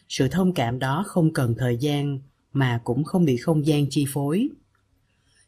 Sự 0.08 0.28
thông 0.28 0.54
cảm 0.54 0.78
đó 0.78 1.04
không 1.06 1.32
cần 1.32 1.54
thời 1.58 1.76
gian 1.76 2.18
mà 2.52 2.80
cũng 2.84 3.04
không 3.04 3.24
bị 3.24 3.36
không 3.36 3.66
gian 3.66 3.86
chi 3.90 4.04
phối. 4.08 4.48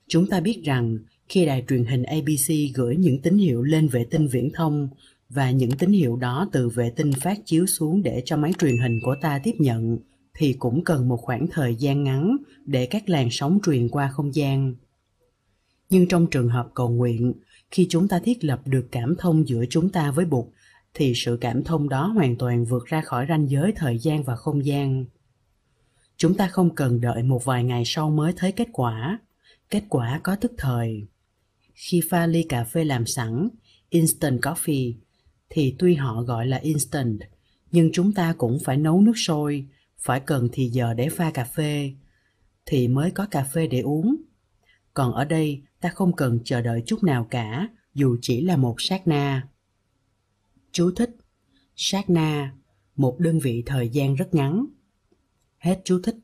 Chúng 0.09 0.27
ta 0.27 0.41
biết 0.41 0.63
rằng 0.65 0.99
khi 1.29 1.47
đài 1.47 1.65
truyền 1.69 1.85
hình 1.85 2.03
abc 2.03 2.75
gửi 2.75 2.97
những 2.97 3.23
tín 3.23 3.39
hiệu 3.39 3.63
lên 3.63 3.89
vệ 3.89 4.05
tinh 4.05 4.29
viễn 4.29 4.51
thông 4.55 4.89
và 5.29 5.51
những 5.51 5.71
tín 5.71 5.91
hiệu 5.91 6.17
đó 6.17 6.49
từ 6.53 6.69
vệ 6.69 6.91
tinh 6.91 7.13
phát 7.13 7.39
chiếu 7.45 7.67
xuống 7.67 8.03
để 8.03 8.23
cho 8.25 8.37
máy 8.37 8.53
truyền 8.59 8.77
hình 8.77 9.01
của 9.05 9.15
ta 9.21 9.41
tiếp 9.45 9.55
nhận, 9.59 9.99
thì 10.35 10.53
cũng 10.53 10.85
cần 10.85 11.09
một 11.09 11.17
khoảng 11.17 11.47
thời 11.51 11.75
gian 11.75 12.05
ngắn 12.05 12.37
để 12.65 12.87
các 12.87 13.09
làn 13.09 13.29
sóng 13.31 13.59
truyền 13.67 13.89
qua 13.89 14.11
không 14.13 14.35
gian. 14.35 14.75
Nhưng 15.91 16.09
trong 16.09 16.27
trường 16.27 16.49
hợp 16.49 16.69
cầu 16.75 16.89
nguyện, 16.89 17.33
khi 17.71 17.87
chúng 17.91 18.09
ta 18.09 18.19
thiết 18.19 18.45
lập 18.45 18.61
được 18.65 18.89
cảm 18.91 19.15
thông 19.19 19.49
giữa 19.49 19.65
chúng 19.71 19.89
ta 19.91 20.11
với 20.11 20.25
bụt, 20.25 20.47
thì 20.95 21.13
sự 21.17 21.39
cảm 21.41 21.65
thông 21.65 21.89
đó 21.89 22.07
hoàn 22.07 22.37
toàn 22.37 22.65
vượt 22.65 22.87
ra 22.87 23.01
khỏi 23.01 23.27
ranh 23.29 23.51
giới 23.51 23.73
thời 23.77 23.99
gian 23.99 24.23
và 24.23 24.37
không 24.37 24.65
gian. 24.65 25.05
Chúng 26.17 26.35
ta 26.35 26.49
không 26.49 26.75
cần 26.75 27.01
đợi 27.01 27.23
một 27.23 27.45
vài 27.45 27.65
ngày 27.65 27.83
sau 27.87 28.11
mới 28.11 28.33
thấy 28.37 28.53
kết 28.53 28.69
quả. 28.73 29.19
Kết 29.71 29.83
quả 29.89 30.21
có 30.23 30.37
tức 30.37 30.53
thời 30.59 31.07
khi 31.79 32.01
pha 32.11 32.27
ly 32.27 32.43
cà 32.43 32.65
phê 32.65 32.85
làm 32.85 33.07
sẵn, 33.07 33.49
instant 33.89 34.41
coffee, 34.41 34.95
thì 35.51 35.75
tuy 35.79 35.95
họ 35.95 36.23
gọi 36.23 36.47
là 36.47 36.57
instant, 36.57 37.21
nhưng 37.71 37.91
chúng 37.93 38.13
ta 38.15 38.35
cũng 38.39 38.59
phải 38.65 38.77
nấu 38.77 39.01
nước 39.01 39.13
sôi, 39.17 39.67
phải 39.99 40.21
cần 40.21 40.49
thì 40.53 40.69
giờ 40.69 40.95
để 40.95 41.09
pha 41.09 41.31
cà 41.31 41.45
phê, 41.45 41.93
thì 42.67 42.89
mới 42.89 43.11
có 43.11 43.27
cà 43.31 43.45
phê 43.45 43.67
để 43.67 43.81
uống. 43.81 44.17
Còn 44.95 45.13
ở 45.13 45.25
đây, 45.25 45.63
ta 45.81 45.89
không 45.89 46.17
cần 46.17 46.41
chờ 46.45 46.63
đợi 46.63 46.83
chút 46.87 47.03
nào 47.03 47.27
cả, 47.31 47.69
dù 47.95 48.17
chỉ 48.23 48.41
là 48.41 48.57
một 48.57 48.75
sát 48.79 49.09
na 49.09 49.49
chú 50.73 50.91
thích. 50.97 51.17
Sát 51.77 52.11
na 52.11 52.55
một 52.97 53.17
đơn 53.19 53.39
vị 53.39 53.63
thời 53.67 53.89
gian 53.89 54.15
rất 54.15 54.35
ngắn. 54.35 54.67
Hết 55.59 55.81
chú 55.85 56.01
thích 56.03 56.17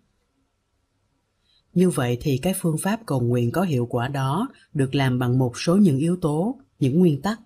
như 1.74 1.90
vậy 1.90 2.18
thì 2.20 2.38
cái 2.38 2.54
phương 2.56 2.78
pháp 2.78 3.00
cầu 3.06 3.20
nguyện 3.20 3.52
có 3.52 3.62
hiệu 3.62 3.86
quả 3.86 4.08
đó 4.08 4.48
được 4.74 4.94
làm 4.94 5.18
bằng 5.18 5.38
một 5.38 5.58
số 5.58 5.76
những 5.76 5.98
yếu 5.98 6.16
tố, 6.16 6.58
những 6.78 6.98
nguyên 6.98 7.22
tắc. 7.22 7.40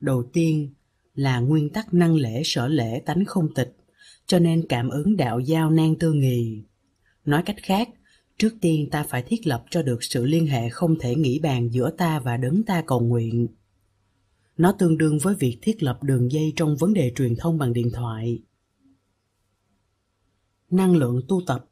Đầu 0.00 0.22
tiên 0.32 0.70
là 1.14 1.40
nguyên 1.40 1.70
tắc 1.70 1.94
năng 1.94 2.14
lễ 2.14 2.42
sở 2.44 2.68
lễ 2.68 3.02
tánh 3.06 3.24
không 3.24 3.54
tịch, 3.54 3.76
cho 4.26 4.38
nên 4.38 4.66
cảm 4.68 4.88
ứng 4.88 5.16
đạo 5.16 5.40
giao 5.40 5.70
nan 5.70 5.96
tư 5.98 6.12
nghì. 6.12 6.62
Nói 7.24 7.42
cách 7.46 7.56
khác, 7.62 7.88
trước 8.38 8.54
tiên 8.60 8.90
ta 8.90 9.02
phải 9.02 9.22
thiết 9.22 9.46
lập 9.46 9.64
cho 9.70 9.82
được 9.82 10.04
sự 10.04 10.24
liên 10.24 10.46
hệ 10.46 10.68
không 10.68 10.98
thể 11.00 11.14
nghĩ 11.14 11.38
bàn 11.38 11.68
giữa 11.72 11.90
ta 11.90 12.20
và 12.20 12.36
đấng 12.36 12.62
ta 12.62 12.82
cầu 12.86 13.00
nguyện. 13.00 13.48
Nó 14.56 14.72
tương 14.72 14.98
đương 14.98 15.18
với 15.18 15.34
việc 15.34 15.58
thiết 15.62 15.82
lập 15.82 16.02
đường 16.02 16.32
dây 16.32 16.52
trong 16.56 16.76
vấn 16.76 16.94
đề 16.94 17.12
truyền 17.16 17.36
thông 17.36 17.58
bằng 17.58 17.72
điện 17.72 17.90
thoại. 17.92 18.42
Năng 20.70 20.96
lượng 20.96 21.20
tu 21.28 21.42
tập 21.46 21.66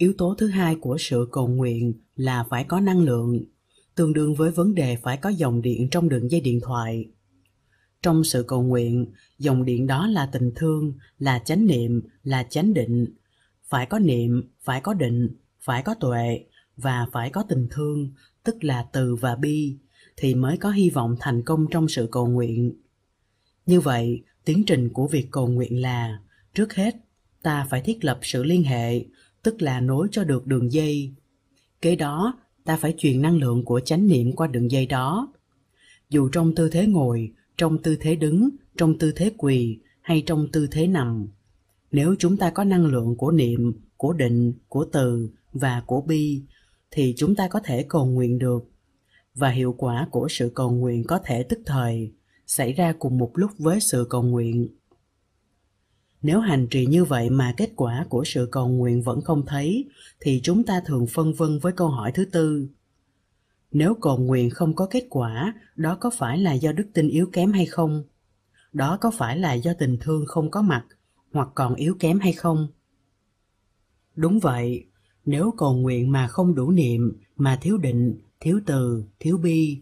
yếu 0.00 0.12
tố 0.18 0.34
thứ 0.38 0.46
hai 0.46 0.74
của 0.74 0.96
sự 0.98 1.28
cầu 1.32 1.48
nguyện 1.48 1.92
là 2.16 2.44
phải 2.50 2.64
có 2.64 2.80
năng 2.80 3.00
lượng, 3.00 3.44
tương 3.94 4.12
đương 4.12 4.34
với 4.34 4.50
vấn 4.50 4.74
đề 4.74 4.96
phải 4.96 5.16
có 5.16 5.28
dòng 5.28 5.62
điện 5.62 5.88
trong 5.90 6.08
đường 6.08 6.30
dây 6.30 6.40
điện 6.40 6.60
thoại. 6.62 7.10
Trong 8.02 8.24
sự 8.24 8.44
cầu 8.48 8.62
nguyện, 8.62 9.06
dòng 9.38 9.64
điện 9.64 9.86
đó 9.86 10.06
là 10.06 10.26
tình 10.26 10.52
thương, 10.56 10.92
là 11.18 11.38
chánh 11.38 11.66
niệm, 11.66 12.02
là 12.22 12.42
chánh 12.50 12.74
định. 12.74 13.06
Phải 13.68 13.86
có 13.86 13.98
niệm, 13.98 14.42
phải 14.62 14.80
có 14.80 14.94
định, 14.94 15.28
phải 15.60 15.82
có 15.82 15.94
tuệ 15.94 16.44
và 16.76 17.06
phải 17.12 17.30
có 17.30 17.42
tình 17.48 17.68
thương, 17.70 18.10
tức 18.44 18.64
là 18.64 18.86
từ 18.92 19.14
và 19.14 19.34
bi, 19.34 19.76
thì 20.16 20.34
mới 20.34 20.56
có 20.56 20.70
hy 20.70 20.90
vọng 20.90 21.16
thành 21.20 21.42
công 21.42 21.66
trong 21.70 21.88
sự 21.88 22.08
cầu 22.12 22.26
nguyện. 22.26 22.72
Như 23.66 23.80
vậy, 23.80 24.22
tiến 24.44 24.64
trình 24.66 24.88
của 24.92 25.06
việc 25.06 25.26
cầu 25.30 25.48
nguyện 25.48 25.80
là, 25.80 26.18
trước 26.54 26.74
hết, 26.74 26.96
ta 27.42 27.66
phải 27.70 27.80
thiết 27.80 28.04
lập 28.04 28.18
sự 28.22 28.44
liên 28.44 28.62
hệ 28.62 29.04
tức 29.42 29.62
là 29.62 29.80
nối 29.80 30.08
cho 30.10 30.24
được 30.24 30.46
đường 30.46 30.72
dây. 30.72 31.12
Kế 31.82 31.96
đó, 31.96 32.34
ta 32.64 32.76
phải 32.76 32.94
truyền 32.98 33.22
năng 33.22 33.36
lượng 33.36 33.64
của 33.64 33.80
chánh 33.80 34.06
niệm 34.06 34.32
qua 34.36 34.46
đường 34.46 34.70
dây 34.70 34.86
đó. 34.86 35.32
Dù 36.10 36.28
trong 36.28 36.54
tư 36.54 36.68
thế 36.68 36.86
ngồi, 36.86 37.32
trong 37.56 37.78
tư 37.82 37.96
thế 38.00 38.16
đứng, 38.16 38.48
trong 38.76 38.98
tư 38.98 39.12
thế 39.16 39.32
quỳ, 39.36 39.78
hay 40.00 40.22
trong 40.26 40.48
tư 40.52 40.66
thế 40.70 40.86
nằm, 40.86 41.28
nếu 41.92 42.14
chúng 42.18 42.36
ta 42.36 42.50
có 42.50 42.64
năng 42.64 42.86
lượng 42.86 43.16
của 43.16 43.30
niệm, 43.30 43.72
của 43.96 44.12
định, 44.12 44.52
của 44.68 44.86
từ 44.92 45.30
và 45.52 45.82
của 45.86 46.00
bi, 46.00 46.42
thì 46.90 47.14
chúng 47.16 47.34
ta 47.34 47.48
có 47.48 47.60
thể 47.64 47.82
cầu 47.88 48.06
nguyện 48.06 48.38
được. 48.38 48.64
Và 49.34 49.50
hiệu 49.50 49.74
quả 49.78 50.08
của 50.10 50.26
sự 50.30 50.52
cầu 50.54 50.70
nguyện 50.70 51.04
có 51.04 51.18
thể 51.24 51.42
tức 51.42 51.58
thời, 51.66 52.12
xảy 52.46 52.72
ra 52.72 52.92
cùng 52.98 53.18
một 53.18 53.30
lúc 53.34 53.50
với 53.58 53.80
sự 53.80 54.06
cầu 54.10 54.22
nguyện 54.22 54.68
nếu 56.22 56.40
hành 56.40 56.66
trì 56.70 56.86
như 56.86 57.04
vậy 57.04 57.30
mà 57.30 57.54
kết 57.56 57.72
quả 57.76 58.06
của 58.08 58.24
sự 58.24 58.48
cầu 58.52 58.68
nguyện 58.68 59.02
vẫn 59.02 59.20
không 59.20 59.46
thấy, 59.46 59.88
thì 60.20 60.40
chúng 60.42 60.64
ta 60.64 60.82
thường 60.86 61.06
phân 61.06 61.34
vân 61.34 61.58
với 61.58 61.72
câu 61.72 61.88
hỏi 61.88 62.12
thứ 62.12 62.24
tư. 62.24 62.68
Nếu 63.72 63.94
cầu 63.94 64.18
nguyện 64.18 64.50
không 64.50 64.74
có 64.74 64.86
kết 64.86 65.06
quả, 65.10 65.54
đó 65.76 65.96
có 66.00 66.10
phải 66.10 66.38
là 66.38 66.52
do 66.52 66.72
đức 66.72 66.86
tin 66.94 67.08
yếu 67.08 67.26
kém 67.32 67.52
hay 67.52 67.66
không? 67.66 68.04
Đó 68.72 68.96
có 69.00 69.10
phải 69.10 69.38
là 69.38 69.54
do 69.54 69.72
tình 69.78 69.96
thương 70.00 70.26
không 70.26 70.50
có 70.50 70.62
mặt, 70.62 70.84
hoặc 71.32 71.48
còn 71.54 71.74
yếu 71.74 71.96
kém 71.98 72.18
hay 72.18 72.32
không? 72.32 72.68
Đúng 74.16 74.38
vậy, 74.38 74.86
nếu 75.24 75.54
cầu 75.58 75.74
nguyện 75.74 76.12
mà 76.12 76.26
không 76.26 76.54
đủ 76.54 76.70
niệm, 76.70 77.18
mà 77.36 77.58
thiếu 77.62 77.78
định, 77.78 78.18
thiếu 78.40 78.60
từ, 78.66 79.04
thiếu 79.20 79.38
bi, 79.38 79.80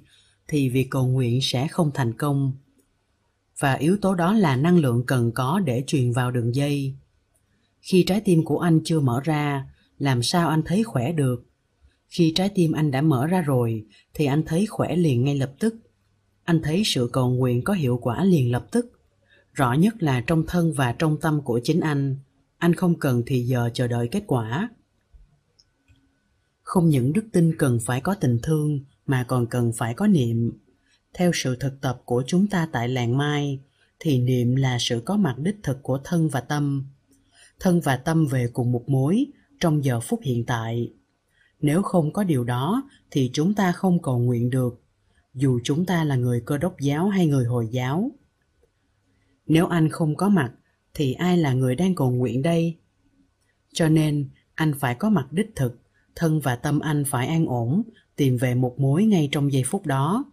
thì 0.49 0.68
việc 0.68 0.88
cầu 0.90 1.07
nguyện 1.07 1.38
sẽ 1.42 1.68
không 1.68 1.90
thành 1.95 2.12
công 2.12 2.52
và 3.58 3.74
yếu 3.74 3.96
tố 3.96 4.14
đó 4.14 4.32
là 4.32 4.56
năng 4.56 4.78
lượng 4.78 5.06
cần 5.06 5.32
có 5.32 5.60
để 5.64 5.84
truyền 5.86 6.12
vào 6.12 6.30
đường 6.30 6.54
dây. 6.54 6.94
Khi 7.80 8.04
trái 8.06 8.20
tim 8.20 8.44
của 8.44 8.58
anh 8.58 8.80
chưa 8.84 9.00
mở 9.00 9.20
ra, 9.24 9.66
làm 9.98 10.22
sao 10.22 10.48
anh 10.48 10.62
thấy 10.66 10.84
khỏe 10.84 11.12
được? 11.12 11.44
Khi 12.08 12.32
trái 12.34 12.48
tim 12.54 12.72
anh 12.72 12.90
đã 12.90 13.02
mở 13.02 13.26
ra 13.26 13.42
rồi, 13.42 13.86
thì 14.14 14.26
anh 14.26 14.42
thấy 14.46 14.66
khỏe 14.66 14.96
liền 14.96 15.24
ngay 15.24 15.36
lập 15.36 15.52
tức. 15.58 15.74
Anh 16.44 16.62
thấy 16.62 16.82
sự 16.84 17.10
cầu 17.12 17.30
nguyện 17.30 17.64
có 17.64 17.72
hiệu 17.72 17.98
quả 18.02 18.24
liền 18.24 18.52
lập 18.52 18.66
tức. 18.70 19.00
Rõ 19.52 19.72
nhất 19.72 20.02
là 20.02 20.20
trong 20.20 20.44
thân 20.46 20.72
và 20.72 20.92
trong 20.92 21.20
tâm 21.20 21.40
của 21.42 21.60
chính 21.64 21.80
anh. 21.80 22.16
Anh 22.58 22.74
không 22.74 22.98
cần 22.98 23.22
thì 23.26 23.42
giờ 23.42 23.70
chờ 23.74 23.88
đợi 23.88 24.08
kết 24.08 24.24
quả. 24.26 24.68
Không 26.62 26.88
những 26.88 27.12
đức 27.12 27.24
tin 27.32 27.56
cần 27.58 27.78
phải 27.84 28.00
có 28.00 28.14
tình 28.14 28.38
thương, 28.42 28.80
mà 29.06 29.24
còn 29.28 29.46
cần 29.46 29.72
phải 29.72 29.94
có 29.94 30.06
niệm 30.06 30.52
theo 31.14 31.30
sự 31.34 31.56
thực 31.56 31.80
tập 31.80 32.02
của 32.04 32.22
chúng 32.26 32.46
ta 32.46 32.68
tại 32.72 32.88
làng 32.88 33.16
mai, 33.16 33.60
thì 33.98 34.18
niệm 34.18 34.56
là 34.56 34.76
sự 34.80 35.02
có 35.04 35.16
mặt 35.16 35.38
đích 35.38 35.56
thực 35.62 35.82
của 35.82 35.98
thân 36.04 36.28
và 36.28 36.40
tâm. 36.40 36.86
Thân 37.60 37.80
và 37.80 37.96
tâm 37.96 38.26
về 38.26 38.48
cùng 38.52 38.72
một 38.72 38.88
mối 38.88 39.26
trong 39.60 39.84
giờ 39.84 40.00
phút 40.00 40.20
hiện 40.22 40.44
tại. 40.46 40.92
Nếu 41.60 41.82
không 41.82 42.12
có 42.12 42.24
điều 42.24 42.44
đó, 42.44 42.82
thì 43.10 43.30
chúng 43.32 43.54
ta 43.54 43.72
không 43.72 44.02
cầu 44.02 44.18
nguyện 44.18 44.50
được, 44.50 44.82
dù 45.34 45.60
chúng 45.64 45.86
ta 45.86 46.04
là 46.04 46.16
người 46.16 46.42
cơ 46.46 46.58
đốc 46.58 46.80
giáo 46.80 47.08
hay 47.08 47.26
người 47.26 47.44
hồi 47.44 47.68
giáo. 47.70 48.10
Nếu 49.46 49.66
anh 49.66 49.88
không 49.88 50.16
có 50.16 50.28
mặt, 50.28 50.52
thì 50.94 51.12
ai 51.12 51.38
là 51.38 51.52
người 51.52 51.74
đang 51.74 51.94
cầu 51.94 52.10
nguyện 52.10 52.42
đây? 52.42 52.76
Cho 53.72 53.88
nên, 53.88 54.28
anh 54.54 54.72
phải 54.78 54.94
có 54.94 55.10
mặt 55.10 55.32
đích 55.32 55.50
thực, 55.56 55.80
thân 56.14 56.40
và 56.40 56.56
tâm 56.56 56.78
anh 56.78 57.04
phải 57.06 57.26
an 57.26 57.46
ổn, 57.46 57.82
tìm 58.16 58.36
về 58.36 58.54
một 58.54 58.78
mối 58.78 59.04
ngay 59.04 59.28
trong 59.32 59.52
giây 59.52 59.62
phút 59.66 59.86
đó 59.86 60.24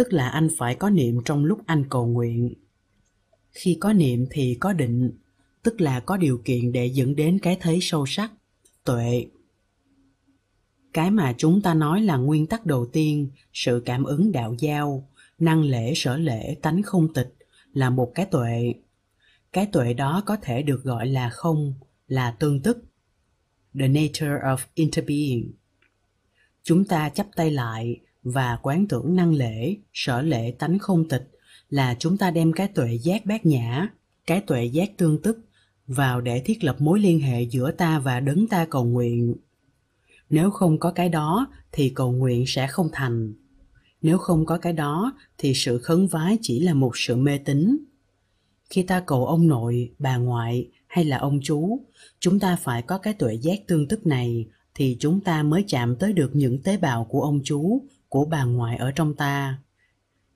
tức 0.00 0.12
là 0.12 0.28
anh 0.28 0.48
phải 0.58 0.74
có 0.74 0.90
niệm 0.90 1.20
trong 1.24 1.44
lúc 1.44 1.60
anh 1.66 1.84
cầu 1.90 2.06
nguyện. 2.06 2.54
Khi 3.50 3.76
có 3.80 3.92
niệm 3.92 4.26
thì 4.30 4.56
có 4.60 4.72
định, 4.72 5.10
tức 5.62 5.80
là 5.80 6.00
có 6.00 6.16
điều 6.16 6.42
kiện 6.44 6.72
để 6.72 6.86
dẫn 6.86 7.16
đến 7.16 7.38
cái 7.38 7.56
thấy 7.60 7.78
sâu 7.82 8.06
sắc, 8.06 8.32
tuệ. 8.84 9.26
Cái 10.92 11.10
mà 11.10 11.34
chúng 11.38 11.62
ta 11.62 11.74
nói 11.74 12.02
là 12.02 12.16
nguyên 12.16 12.46
tắc 12.46 12.66
đầu 12.66 12.86
tiên, 12.86 13.30
sự 13.52 13.82
cảm 13.84 14.04
ứng 14.04 14.32
đạo 14.32 14.54
giao, 14.58 15.08
năng 15.38 15.62
lễ 15.62 15.92
sở 15.96 16.16
lễ 16.16 16.56
tánh 16.62 16.82
không 16.82 17.12
tịch, 17.12 17.34
là 17.72 17.90
một 17.90 18.12
cái 18.14 18.26
tuệ. 18.26 18.74
Cái 19.52 19.66
tuệ 19.66 19.94
đó 19.94 20.22
có 20.26 20.36
thể 20.42 20.62
được 20.62 20.84
gọi 20.84 21.06
là 21.06 21.30
không, 21.30 21.74
là 22.08 22.30
tương 22.30 22.60
tức. 22.62 22.84
The 23.78 23.88
nature 23.88 24.38
of 24.42 24.56
interbeing. 24.74 25.52
Chúng 26.62 26.84
ta 26.84 27.08
chắp 27.08 27.26
tay 27.36 27.50
lại 27.50 28.00
và 28.22 28.58
quán 28.62 28.86
tưởng 28.88 29.16
năng 29.16 29.32
lễ, 29.32 29.76
sở 29.92 30.22
lễ 30.22 30.54
tánh 30.58 30.78
không 30.78 31.08
tịch 31.08 31.30
là 31.68 31.96
chúng 31.98 32.16
ta 32.16 32.30
đem 32.30 32.52
cái 32.52 32.68
tuệ 32.68 32.98
giác 33.02 33.26
bát 33.26 33.46
nhã, 33.46 33.88
cái 34.26 34.40
tuệ 34.40 34.64
giác 34.64 34.96
tương 34.96 35.22
tức 35.22 35.38
vào 35.86 36.20
để 36.20 36.40
thiết 36.40 36.64
lập 36.64 36.76
mối 36.80 37.00
liên 37.00 37.20
hệ 37.20 37.42
giữa 37.42 37.70
ta 37.70 37.98
và 37.98 38.20
đấng 38.20 38.48
ta 38.48 38.66
cầu 38.70 38.84
nguyện. 38.84 39.34
Nếu 40.30 40.50
không 40.50 40.78
có 40.78 40.92
cái 40.92 41.08
đó 41.08 41.46
thì 41.72 41.92
cầu 41.94 42.12
nguyện 42.12 42.44
sẽ 42.46 42.66
không 42.66 42.88
thành. 42.92 43.34
Nếu 44.02 44.18
không 44.18 44.46
có 44.46 44.58
cái 44.58 44.72
đó 44.72 45.12
thì 45.38 45.52
sự 45.54 45.78
khấn 45.78 46.06
vái 46.06 46.38
chỉ 46.42 46.60
là 46.60 46.74
một 46.74 46.92
sự 46.94 47.16
mê 47.16 47.38
tín. 47.38 47.78
Khi 48.70 48.82
ta 48.82 49.02
cầu 49.06 49.26
ông 49.26 49.48
nội, 49.48 49.92
bà 49.98 50.16
ngoại 50.16 50.68
hay 50.86 51.04
là 51.04 51.18
ông 51.18 51.40
chú, 51.42 51.80
chúng 52.20 52.40
ta 52.40 52.56
phải 52.56 52.82
có 52.82 52.98
cái 52.98 53.14
tuệ 53.14 53.34
giác 53.34 53.58
tương 53.66 53.88
tức 53.88 54.06
này 54.06 54.46
thì 54.74 54.96
chúng 55.00 55.20
ta 55.20 55.42
mới 55.42 55.64
chạm 55.68 55.96
tới 55.96 56.12
được 56.12 56.30
những 56.34 56.62
tế 56.62 56.76
bào 56.76 57.04
của 57.04 57.22
ông 57.22 57.40
chú 57.44 57.82
của 58.10 58.24
bà 58.24 58.44
ngoại 58.44 58.76
ở 58.76 58.90
trong 58.90 59.14
ta. 59.14 59.58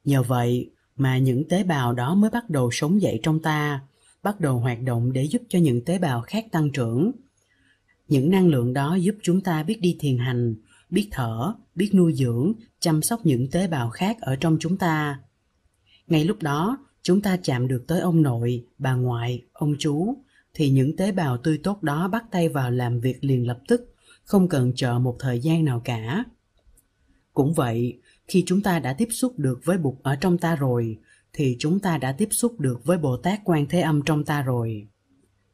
Nhờ 0.05 0.23
vậy 0.23 0.71
mà 0.97 1.19
những 1.19 1.49
tế 1.49 1.65
bào 1.65 1.93
đó 1.93 2.15
mới 2.15 2.31
bắt 2.31 2.51
đầu 2.51 2.71
sống 2.71 3.03
dậy 3.03 3.21
trong 3.23 3.43
ta, 3.43 3.81
bắt 4.23 4.41
đầu 4.41 4.59
hoạt 4.59 4.83
động 4.83 5.13
để 5.13 5.25
giúp 5.25 5.43
cho 5.49 5.59
những 5.59 5.85
tế 5.85 5.99
bào 5.99 6.23
khác 6.23 6.47
tăng 6.53 6.71
trưởng. 6.73 7.13
Những 8.09 8.31
năng 8.31 8.49
lượng 8.49 8.73
đó 8.73 8.95
giúp 8.95 9.15
chúng 9.23 9.41
ta 9.41 9.63
biết 9.63 9.81
đi 9.81 9.97
thiền 10.01 10.19
hành, 10.19 10.55
biết 10.91 11.09
thở, 11.11 11.55
biết 11.75 11.91
nuôi 11.95 12.15
dưỡng, 12.15 12.53
chăm 12.81 13.03
sóc 13.03 13.21
những 13.27 13.51
tế 13.51 13.67
bào 13.67 13.91
khác 13.91 14.17
ở 14.21 14.37
trong 14.37 14.57
chúng 14.61 14.79
ta. 14.79 15.21
Ngay 16.07 16.25
lúc 16.25 16.43
đó, 16.43 16.79
chúng 17.03 17.21
ta 17.21 17.37
chạm 17.43 17.69
được 17.69 17.85
tới 17.89 18.01
ông 18.01 18.23
nội, 18.23 18.67
bà 18.79 18.95
ngoại, 18.95 19.43
ông 19.53 19.75
chú, 19.79 20.17
thì 20.55 20.71
những 20.71 20.97
tế 20.97 21.13
bào 21.13 21.39
tươi 21.39 21.59
tốt 21.63 21.83
đó 21.83 22.09
bắt 22.09 22.25
tay 22.31 22.49
vào 22.49 22.71
làm 22.71 23.01
việc 23.01 23.25
liền 23.25 23.47
lập 23.47 23.59
tức, 23.69 23.95
không 24.25 24.49
cần 24.49 24.73
chờ 24.77 24.99
một 24.99 25.17
thời 25.19 25.41
gian 25.41 25.65
nào 25.65 25.81
cả 25.85 26.25
cũng 27.35 27.53
vậy, 27.53 28.01
khi 28.29 28.43
chúng 28.47 28.63
ta 28.63 28.79
đã 28.79 28.93
tiếp 28.93 29.09
xúc 29.11 29.39
được 29.39 29.61
với 29.65 29.79
bụt 29.79 29.95
ở 30.03 30.17
trong 30.17 30.39
ta 30.39 30.57
rồi, 30.57 30.99
thì 31.33 31.57
chúng 31.59 31.81
ta 31.81 31.99
đã 31.99 32.13
tiếp 32.13 32.29
xúc 32.31 32.61
được 32.61 32.85
với 32.85 32.99
bồ 32.99 33.17
tát 33.17 33.41
quan 33.45 33.67
thế 33.67 33.81
âm 33.81 34.03
trong 34.03 34.25
ta 34.25 34.43
rồi. 34.43 34.87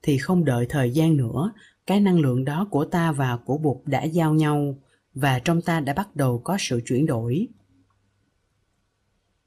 Thì 0.02 0.18
không 0.18 0.44
đợi 0.44 0.66
thời 0.68 0.90
gian 0.90 1.16
nữa, 1.16 1.52
cái 1.86 2.00
năng 2.00 2.20
lượng 2.20 2.44
đó 2.44 2.68
của 2.70 2.84
ta 2.84 3.12
và 3.12 3.36
của 3.36 3.58
bụt 3.58 3.76
đã 3.86 4.02
giao 4.04 4.34
nhau, 4.34 4.78
và 5.14 5.38
trong 5.38 5.62
ta 5.62 5.80
đã 5.80 5.94
bắt 5.94 6.16
đầu 6.16 6.38
có 6.38 6.56
sự 6.60 6.80
chuyển 6.86 7.06
đổi. 7.06 7.48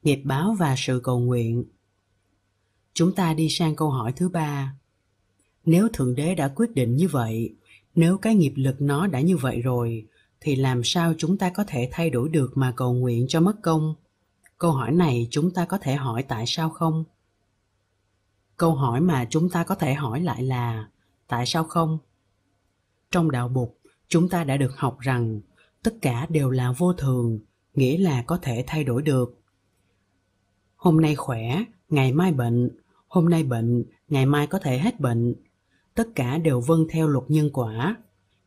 Nghiệp 0.03 0.21
báo 0.23 0.55
và 0.59 0.75
sự 0.77 1.01
cầu 1.03 1.19
nguyện. 1.19 1.63
Chúng 2.93 3.15
ta 3.15 3.33
đi 3.33 3.49
sang 3.49 3.75
câu 3.75 3.89
hỏi 3.89 4.13
thứ 4.15 4.29
ba. 4.29 4.75
Nếu 5.65 5.87
thượng 5.93 6.15
đế 6.15 6.35
đã 6.35 6.47
quyết 6.47 6.71
định 6.71 6.95
như 6.95 7.07
vậy, 7.07 7.55
nếu 7.95 8.17
cái 8.17 8.35
nghiệp 8.35 8.53
lực 8.55 8.81
nó 8.81 9.07
đã 9.07 9.21
như 9.21 9.37
vậy 9.37 9.61
rồi 9.61 10.07
thì 10.43 10.55
làm 10.55 10.81
sao 10.83 11.13
chúng 11.17 11.37
ta 11.37 11.49
có 11.49 11.63
thể 11.67 11.89
thay 11.91 12.09
đổi 12.09 12.29
được 12.29 12.51
mà 12.55 12.73
cầu 12.75 12.93
nguyện 12.93 13.25
cho 13.29 13.39
mất 13.39 13.61
công? 13.61 13.95
Câu 14.57 14.71
hỏi 14.71 14.91
này 14.91 15.27
chúng 15.31 15.51
ta 15.51 15.65
có 15.65 15.77
thể 15.77 15.95
hỏi 15.95 16.23
tại 16.23 16.43
sao 16.47 16.69
không? 16.69 17.03
Câu 18.57 18.75
hỏi 18.75 19.01
mà 19.01 19.27
chúng 19.29 19.49
ta 19.49 19.63
có 19.63 19.75
thể 19.75 19.93
hỏi 19.93 20.21
lại 20.21 20.43
là, 20.43 20.87
tại 21.27 21.45
sao 21.45 21.63
không? 21.63 21.97
Trong 23.11 23.31
đạo 23.31 23.47
bục 23.47 23.79
chúng 24.07 24.29
ta 24.29 24.43
đã 24.43 24.57
được 24.57 24.77
học 24.77 24.99
rằng, 24.99 25.41
tất 25.83 25.95
cả 26.01 26.27
đều 26.29 26.49
là 26.49 26.71
vô 26.71 26.93
thường, 26.93 27.39
nghĩa 27.73 27.97
là 27.97 28.21
có 28.21 28.37
thể 28.41 28.63
thay 28.67 28.83
đổi 28.83 29.01
được. 29.01 29.41
Hôm 30.75 31.01
nay 31.01 31.15
khỏe, 31.15 31.63
ngày 31.89 32.11
mai 32.11 32.31
bệnh, 32.31 32.69
hôm 33.07 33.29
nay 33.29 33.43
bệnh, 33.43 33.83
ngày 34.07 34.25
mai 34.25 34.47
có 34.47 34.59
thể 34.59 34.77
hết 34.77 34.99
bệnh. 34.99 35.35
Tất 35.95 36.07
cả 36.15 36.37
đều 36.37 36.61
vâng 36.61 36.87
theo 36.89 37.07
luật 37.07 37.25
nhân 37.27 37.49
quả. 37.53 37.95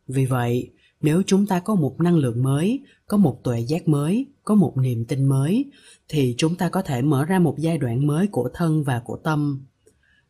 Vì 0.07 0.25
vậy 0.25 0.71
nếu 1.01 1.23
chúng 1.25 1.47
ta 1.47 1.59
có 1.59 1.75
một 1.75 2.01
năng 2.01 2.17
lượng 2.17 2.43
mới, 2.43 2.83
có 3.07 3.17
một 3.17 3.39
tuệ 3.43 3.59
giác 3.59 3.87
mới, 3.87 4.25
có 4.43 4.55
một 4.55 4.77
niềm 4.77 5.05
tin 5.05 5.25
mới, 5.25 5.65
thì 6.09 6.35
chúng 6.37 6.55
ta 6.55 6.69
có 6.69 6.81
thể 6.81 7.01
mở 7.01 7.25
ra 7.25 7.39
một 7.39 7.55
giai 7.57 7.77
đoạn 7.77 8.07
mới 8.07 8.27
của 8.27 8.49
thân 8.53 8.83
và 8.83 8.99
của 8.99 9.17
tâm. 9.17 9.65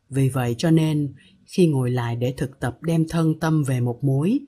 Vì 0.10 0.30
vậy 0.30 0.56
cho 0.58 0.72
nên, 0.72 1.14
khi 1.46 1.68
ngồi 1.68 1.92
lại 1.92 2.16
để 2.16 2.34
thực 2.38 2.60
tập 2.60 2.78
đem 2.82 3.08
thân 3.10 3.40
tâm 3.40 3.64
về 3.64 3.80
một 3.80 4.04
mối 4.04 4.40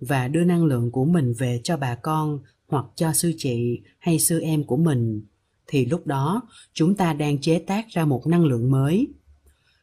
và 0.00 0.28
đưa 0.28 0.44
năng 0.44 0.64
lượng 0.64 0.90
của 0.90 1.04
mình 1.04 1.32
về 1.38 1.60
cho 1.64 1.76
bà 1.76 1.94
con 1.94 2.38
hoặc 2.68 2.86
cho 2.96 3.12
sư 3.12 3.32
chị 3.36 3.80
hay 3.98 4.18
sư 4.18 4.40
em 4.40 4.64
của 4.64 4.76
mình, 4.76 5.22
thì 5.66 5.86
lúc 5.86 6.06
đó 6.06 6.42
chúng 6.72 6.94
ta 6.94 7.12
đang 7.12 7.40
chế 7.40 7.58
tác 7.58 7.88
ra 7.88 8.04
một 8.04 8.26
năng 8.26 8.44
lượng 8.44 8.70
mới. 8.70 9.08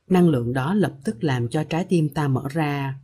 Năng 0.10 0.30
lượng 0.30 0.54
đó 0.54 0.74
lập 0.74 0.94
tức 1.04 1.24
làm 1.24 1.48
cho 1.48 1.64
trái 1.64 1.86
tim 1.90 2.10
ta 2.10 2.28
mở 2.28 2.44
ra. 2.50 3.00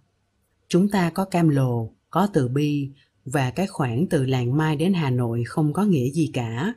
Chúng 0.67 0.89
ta 0.89 1.09
có 1.09 1.25
cam 1.25 1.49
lồ 1.49 1.93
có 2.09 2.27
từ 2.33 2.47
bi 2.47 2.91
và 3.25 3.51
cái 3.51 3.67
khoảng 3.67 4.07
từ 4.09 4.25
làng 4.25 4.57
mai 4.57 4.75
đến 4.75 4.93
hà 4.93 5.09
nội 5.09 5.43
không 5.47 5.73
có 5.73 5.83
nghĩa 5.83 6.09
gì 6.09 6.29
cả. 6.33 6.73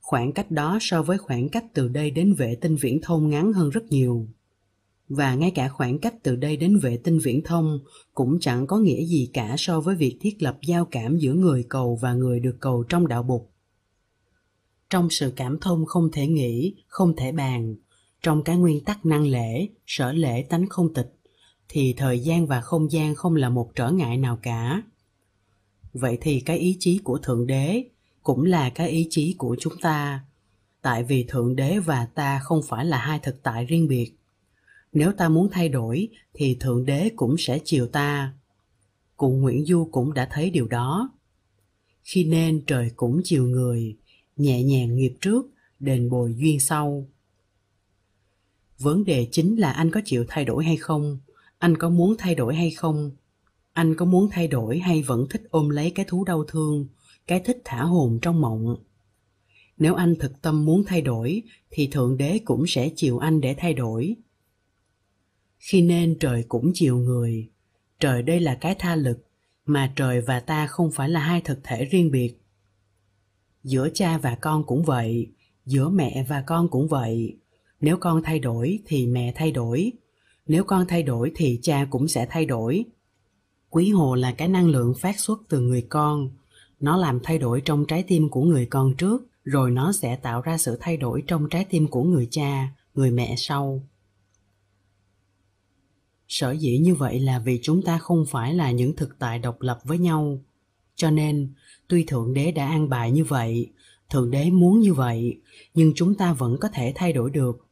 Khoảng 0.00 0.32
cách 0.32 0.50
đó 0.50 0.78
so 0.80 1.02
với 1.02 1.18
khoảng 1.18 1.48
cách 1.48 1.64
từ 1.74 1.88
đây 1.88 2.10
đến 2.10 2.34
vệ 2.34 2.54
tinh 2.60 2.76
viễn 2.76 3.00
thông 3.02 3.30
ngắn 3.30 3.52
hơn 3.52 3.70
rất 3.70 3.84
nhiều. 3.90 4.28
Và 5.08 5.34
ngay 5.34 5.50
cả 5.50 5.68
khoảng 5.68 5.98
cách 5.98 6.14
từ 6.22 6.36
đây 6.36 6.56
đến 6.56 6.78
vệ 6.78 6.96
tinh 6.96 7.18
viễn 7.18 7.42
thông 7.42 7.78
cũng 8.14 8.38
chẳng 8.40 8.66
có 8.66 8.78
nghĩa 8.78 9.04
gì 9.04 9.30
cả 9.32 9.54
so 9.58 9.80
với 9.80 9.96
việc 9.96 10.16
thiết 10.20 10.42
lập 10.42 10.58
giao 10.66 10.84
cảm 10.84 11.18
giữa 11.18 11.32
người 11.32 11.64
cầu 11.68 11.98
và 12.02 12.14
người 12.14 12.40
được 12.40 12.56
cầu 12.60 12.84
trong 12.88 13.08
đạo 13.08 13.22
bục. 13.22 13.52
Trong 14.90 15.10
sự 15.10 15.32
cảm 15.36 15.60
thông 15.60 15.86
không 15.86 16.10
thể 16.12 16.26
nghĩ, 16.26 16.74
không 16.86 17.16
thể 17.16 17.32
bàn. 17.32 17.76
Trong 18.22 18.42
cái 18.42 18.56
nguyên 18.56 18.84
tắc 18.84 19.06
năng 19.06 19.26
lễ, 19.26 19.68
sở 19.86 20.12
lễ 20.12 20.42
tánh 20.42 20.68
không 20.68 20.94
tịch 20.94 21.15
thì 21.68 21.94
thời 21.96 22.20
gian 22.20 22.46
và 22.46 22.60
không 22.60 22.92
gian 22.92 23.14
không 23.14 23.36
là 23.36 23.48
một 23.48 23.70
trở 23.74 23.90
ngại 23.90 24.16
nào 24.16 24.38
cả. 24.42 24.82
Vậy 25.92 26.18
thì 26.20 26.40
cái 26.40 26.58
ý 26.58 26.76
chí 26.80 26.98
của 27.04 27.18
thượng 27.18 27.46
đế 27.46 27.84
cũng 28.22 28.44
là 28.44 28.70
cái 28.70 28.88
ý 28.88 29.06
chí 29.10 29.34
của 29.38 29.56
chúng 29.60 29.74
ta. 29.80 30.24
Tại 30.82 31.04
vì 31.04 31.24
thượng 31.28 31.56
đế 31.56 31.78
và 31.78 32.06
ta 32.06 32.38
không 32.38 32.60
phải 32.68 32.84
là 32.84 32.98
hai 32.98 33.18
thực 33.18 33.42
tại 33.42 33.64
riêng 33.64 33.88
biệt. 33.88 34.12
Nếu 34.92 35.12
ta 35.12 35.28
muốn 35.28 35.48
thay 35.52 35.68
đổi, 35.68 36.08
thì 36.34 36.56
thượng 36.60 36.84
đế 36.84 37.10
cũng 37.16 37.36
sẽ 37.38 37.58
chiều 37.64 37.86
ta. 37.86 38.34
Cụ 39.16 39.30
nguyễn 39.30 39.64
du 39.64 39.88
cũng 39.92 40.14
đã 40.14 40.28
thấy 40.32 40.50
điều 40.50 40.66
đó. 40.66 41.10
Khi 42.02 42.24
nên, 42.24 42.64
trời 42.66 42.90
cũng 42.96 43.20
chiều 43.24 43.46
người, 43.46 43.96
nhẹ 44.36 44.62
nhàng 44.62 44.96
nghiệp 44.96 45.14
trước, 45.20 45.46
đền 45.80 46.10
bồi 46.10 46.34
duyên 46.38 46.60
sau. 46.60 47.06
Vấn 48.78 49.04
đề 49.04 49.28
chính 49.32 49.60
là 49.60 49.72
anh 49.72 49.90
có 49.90 50.00
chịu 50.04 50.24
thay 50.28 50.44
đổi 50.44 50.64
hay 50.64 50.76
không? 50.76 51.18
Anh 51.58 51.76
có 51.76 51.88
muốn 51.88 52.14
thay 52.18 52.34
đổi 52.34 52.54
hay 52.54 52.70
không? 52.70 53.10
Anh 53.72 53.94
có 53.94 54.04
muốn 54.04 54.28
thay 54.30 54.48
đổi 54.48 54.78
hay 54.78 55.02
vẫn 55.02 55.26
thích 55.30 55.42
ôm 55.50 55.68
lấy 55.68 55.90
cái 55.90 56.06
thú 56.08 56.24
đau 56.24 56.44
thương, 56.44 56.86
cái 57.26 57.40
thích 57.40 57.58
thả 57.64 57.82
hồn 57.82 58.18
trong 58.22 58.40
mộng? 58.40 58.76
Nếu 59.78 59.94
anh 59.94 60.14
thực 60.20 60.42
tâm 60.42 60.64
muốn 60.64 60.84
thay 60.86 61.02
đổi, 61.02 61.42
thì 61.70 61.86
thượng 61.86 62.16
đế 62.16 62.38
cũng 62.44 62.64
sẽ 62.66 62.90
chiều 62.96 63.18
anh 63.18 63.40
để 63.40 63.54
thay 63.58 63.74
đổi. 63.74 64.16
Khi 65.58 65.82
nên, 65.82 66.18
trời 66.18 66.44
cũng 66.48 66.70
chiều 66.74 66.96
người. 66.98 67.50
Trời 68.00 68.22
đây 68.22 68.40
là 68.40 68.54
cái 68.54 68.74
tha 68.78 68.96
lực, 68.96 69.26
mà 69.66 69.92
trời 69.96 70.20
và 70.20 70.40
ta 70.40 70.66
không 70.66 70.90
phải 70.92 71.08
là 71.08 71.20
hai 71.20 71.40
thực 71.40 71.58
thể 71.64 71.84
riêng 71.84 72.10
biệt. 72.10 72.34
Giữa 73.62 73.88
cha 73.94 74.18
và 74.18 74.34
con 74.40 74.64
cũng 74.66 74.82
vậy, 74.82 75.32
giữa 75.66 75.88
mẹ 75.88 76.26
và 76.28 76.42
con 76.46 76.68
cũng 76.68 76.88
vậy. 76.88 77.36
Nếu 77.80 77.96
con 77.96 78.22
thay 78.24 78.38
đổi, 78.38 78.78
thì 78.86 79.06
mẹ 79.06 79.32
thay 79.36 79.52
đổi 79.52 79.92
nếu 80.46 80.64
con 80.64 80.86
thay 80.88 81.02
đổi 81.02 81.32
thì 81.34 81.58
cha 81.62 81.86
cũng 81.90 82.08
sẽ 82.08 82.26
thay 82.30 82.46
đổi. 82.46 82.84
Quý 83.70 83.90
hồ 83.90 84.14
là 84.14 84.32
cái 84.32 84.48
năng 84.48 84.68
lượng 84.68 84.94
phát 84.94 85.20
xuất 85.20 85.40
từ 85.48 85.60
người 85.60 85.86
con. 85.88 86.30
Nó 86.80 86.96
làm 86.96 87.20
thay 87.22 87.38
đổi 87.38 87.60
trong 87.60 87.84
trái 87.86 88.02
tim 88.02 88.28
của 88.28 88.42
người 88.42 88.66
con 88.66 88.94
trước, 88.96 89.26
rồi 89.44 89.70
nó 89.70 89.92
sẽ 89.92 90.16
tạo 90.16 90.40
ra 90.40 90.58
sự 90.58 90.78
thay 90.80 90.96
đổi 90.96 91.22
trong 91.26 91.48
trái 91.48 91.64
tim 91.64 91.88
của 91.88 92.02
người 92.02 92.28
cha, 92.30 92.68
người 92.94 93.10
mẹ 93.10 93.34
sau. 93.38 93.82
Sở 96.28 96.52
dĩ 96.52 96.78
như 96.78 96.94
vậy 96.94 97.20
là 97.20 97.38
vì 97.38 97.60
chúng 97.62 97.82
ta 97.82 97.98
không 97.98 98.24
phải 98.28 98.54
là 98.54 98.70
những 98.70 98.96
thực 98.96 99.18
tại 99.18 99.38
độc 99.38 99.62
lập 99.62 99.78
với 99.84 99.98
nhau. 99.98 100.40
Cho 100.94 101.10
nên, 101.10 101.52
tuy 101.88 102.04
thượng 102.04 102.34
đế 102.34 102.52
đã 102.52 102.68
an 102.68 102.88
bài 102.88 103.10
như 103.12 103.24
vậy, 103.24 103.70
thượng 104.10 104.30
đế 104.30 104.50
muốn 104.50 104.80
như 104.80 104.94
vậy, 104.94 105.40
nhưng 105.74 105.92
chúng 105.94 106.14
ta 106.14 106.32
vẫn 106.32 106.56
có 106.60 106.68
thể 106.68 106.92
thay 106.94 107.12
đổi 107.12 107.30
được 107.30 107.65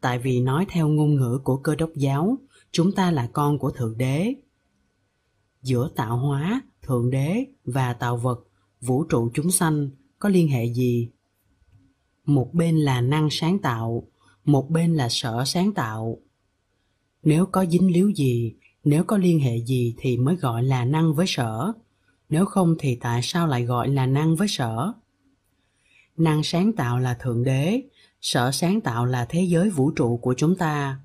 tại 0.00 0.18
vì 0.18 0.40
nói 0.40 0.66
theo 0.68 0.88
ngôn 0.88 1.14
ngữ 1.14 1.40
của 1.44 1.56
cơ 1.56 1.74
đốc 1.74 1.90
giáo, 1.94 2.38
chúng 2.70 2.92
ta 2.92 3.10
là 3.10 3.28
con 3.32 3.58
của 3.58 3.70
thượng 3.70 3.98
đế. 3.98 4.34
Giữa 5.62 5.90
tạo 5.96 6.16
hóa, 6.16 6.60
thượng 6.82 7.10
đế 7.10 7.44
và 7.64 7.92
tạo 7.92 8.16
vật, 8.16 8.46
vũ 8.80 9.04
trụ 9.04 9.30
chúng 9.34 9.50
sanh 9.50 9.90
có 10.18 10.28
liên 10.28 10.48
hệ 10.48 10.72
gì? 10.72 11.08
Một 12.24 12.50
bên 12.54 12.76
là 12.76 13.00
năng 13.00 13.28
sáng 13.30 13.58
tạo, 13.58 14.08
một 14.44 14.70
bên 14.70 14.94
là 14.94 15.08
sở 15.08 15.44
sáng 15.46 15.72
tạo. 15.72 16.18
Nếu 17.22 17.46
có 17.46 17.66
dính 17.66 17.92
líu 17.92 18.10
gì, 18.10 18.54
nếu 18.84 19.04
có 19.04 19.18
liên 19.18 19.40
hệ 19.40 19.58
gì 19.58 19.94
thì 19.98 20.16
mới 20.16 20.36
gọi 20.36 20.62
là 20.62 20.84
năng 20.84 21.14
với 21.14 21.26
sở. 21.28 21.72
Nếu 22.28 22.46
không 22.46 22.74
thì 22.78 22.96
tại 22.96 23.20
sao 23.22 23.46
lại 23.46 23.64
gọi 23.64 23.88
là 23.88 24.06
năng 24.06 24.36
với 24.36 24.48
sở? 24.48 24.92
Năng 26.16 26.42
sáng 26.42 26.72
tạo 26.72 26.98
là 26.98 27.14
thượng 27.14 27.44
đế 27.44 27.82
sở 28.26 28.52
sáng 28.52 28.80
tạo 28.80 29.06
là 29.06 29.26
thế 29.28 29.42
giới 29.42 29.70
vũ 29.70 29.90
trụ 29.90 30.16
của 30.16 30.34
chúng 30.36 30.56
ta. 30.56 31.00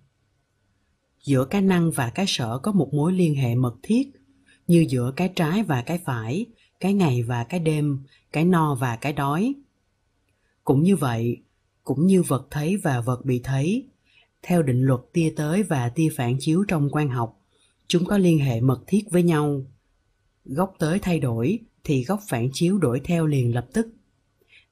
Giữa 1.24 1.46
cái 1.46 1.62
năng 1.62 1.92
và 1.92 2.10
cái 2.10 2.26
sở 2.28 2.58
có 2.58 2.72
một 2.72 2.94
mối 2.94 3.14
liên 3.14 3.36
hệ 3.36 3.56
mật 3.56 3.76
thiết, 3.84 4.12
như 4.68 4.86
giữa 4.90 5.14
cái 5.16 5.34
trái 5.36 5.64
và 5.64 5.82
cái 5.82 5.98
phải, 5.98 6.46
cái 6.80 6.94
ngày 6.94 7.24
và 7.24 7.44
cái 7.44 7.60
đêm, 7.60 8.00
cái 8.32 8.46
no 8.46 8.76
và 8.76 8.96
cái 8.96 9.14
đói. 9.14 9.54
Cũng 10.64 10.84
như 10.84 10.96
vậy, 10.96 11.38
cũng 11.84 12.08
như 12.08 12.22
vật 12.22 12.48
thấy 12.50 12.78
và 12.78 13.02
vật 13.02 13.26
bị 13.26 13.40
thấy, 13.44 13.88
theo 14.42 14.64
định 14.64 14.82
luật 14.82 15.02
tia 15.14 15.34
tới 15.36 15.64
và 15.64 15.90
tia 15.90 16.10
phản 16.16 16.38
chiếu 16.40 16.64
trong 16.68 16.90
quan 16.92 17.10
học, 17.10 17.40
chúng 17.88 18.06
có 18.06 18.18
liên 18.18 18.40
hệ 18.40 18.62
mật 18.62 18.84
thiết 18.88 19.04
với 19.12 19.24
nhau. 19.24 19.66
Góc 20.46 20.76
tới 20.80 21.00
thay 21.00 21.20
đổi 21.20 21.60
thì 21.84 22.04
góc 22.04 22.20
phản 22.28 22.50
chiếu 22.54 22.78
đổi 22.78 23.00
theo 23.04 23.28
liền 23.28 23.56
lập 23.56 23.68
tức. 23.74 23.88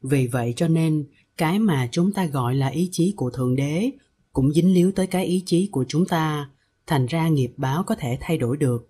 Vì 0.01 0.27
vậy 0.27 0.53
cho 0.55 0.67
nên 0.67 1.07
cái 1.39 1.59
mà 1.59 1.87
chúng 1.91 2.13
ta 2.13 2.25
gọi 2.25 2.55
là 2.55 2.67
ý 2.67 2.89
chí 2.91 3.13
của 3.17 3.29
thượng 3.29 3.55
đế 3.55 3.91
cũng 4.33 4.53
dính 4.53 4.73
líu 4.73 4.91
tới 4.91 5.07
cái 5.07 5.25
ý 5.25 5.43
chí 5.45 5.69
của 5.71 5.85
chúng 5.87 6.05
ta. 6.05 6.49
Thành 6.87 7.05
ra 7.05 7.27
nghiệp 7.27 7.53
báo 7.57 7.83
có 7.83 7.95
thể 7.95 8.17
thay 8.21 8.37
đổi 8.37 8.57
được. 8.57 8.88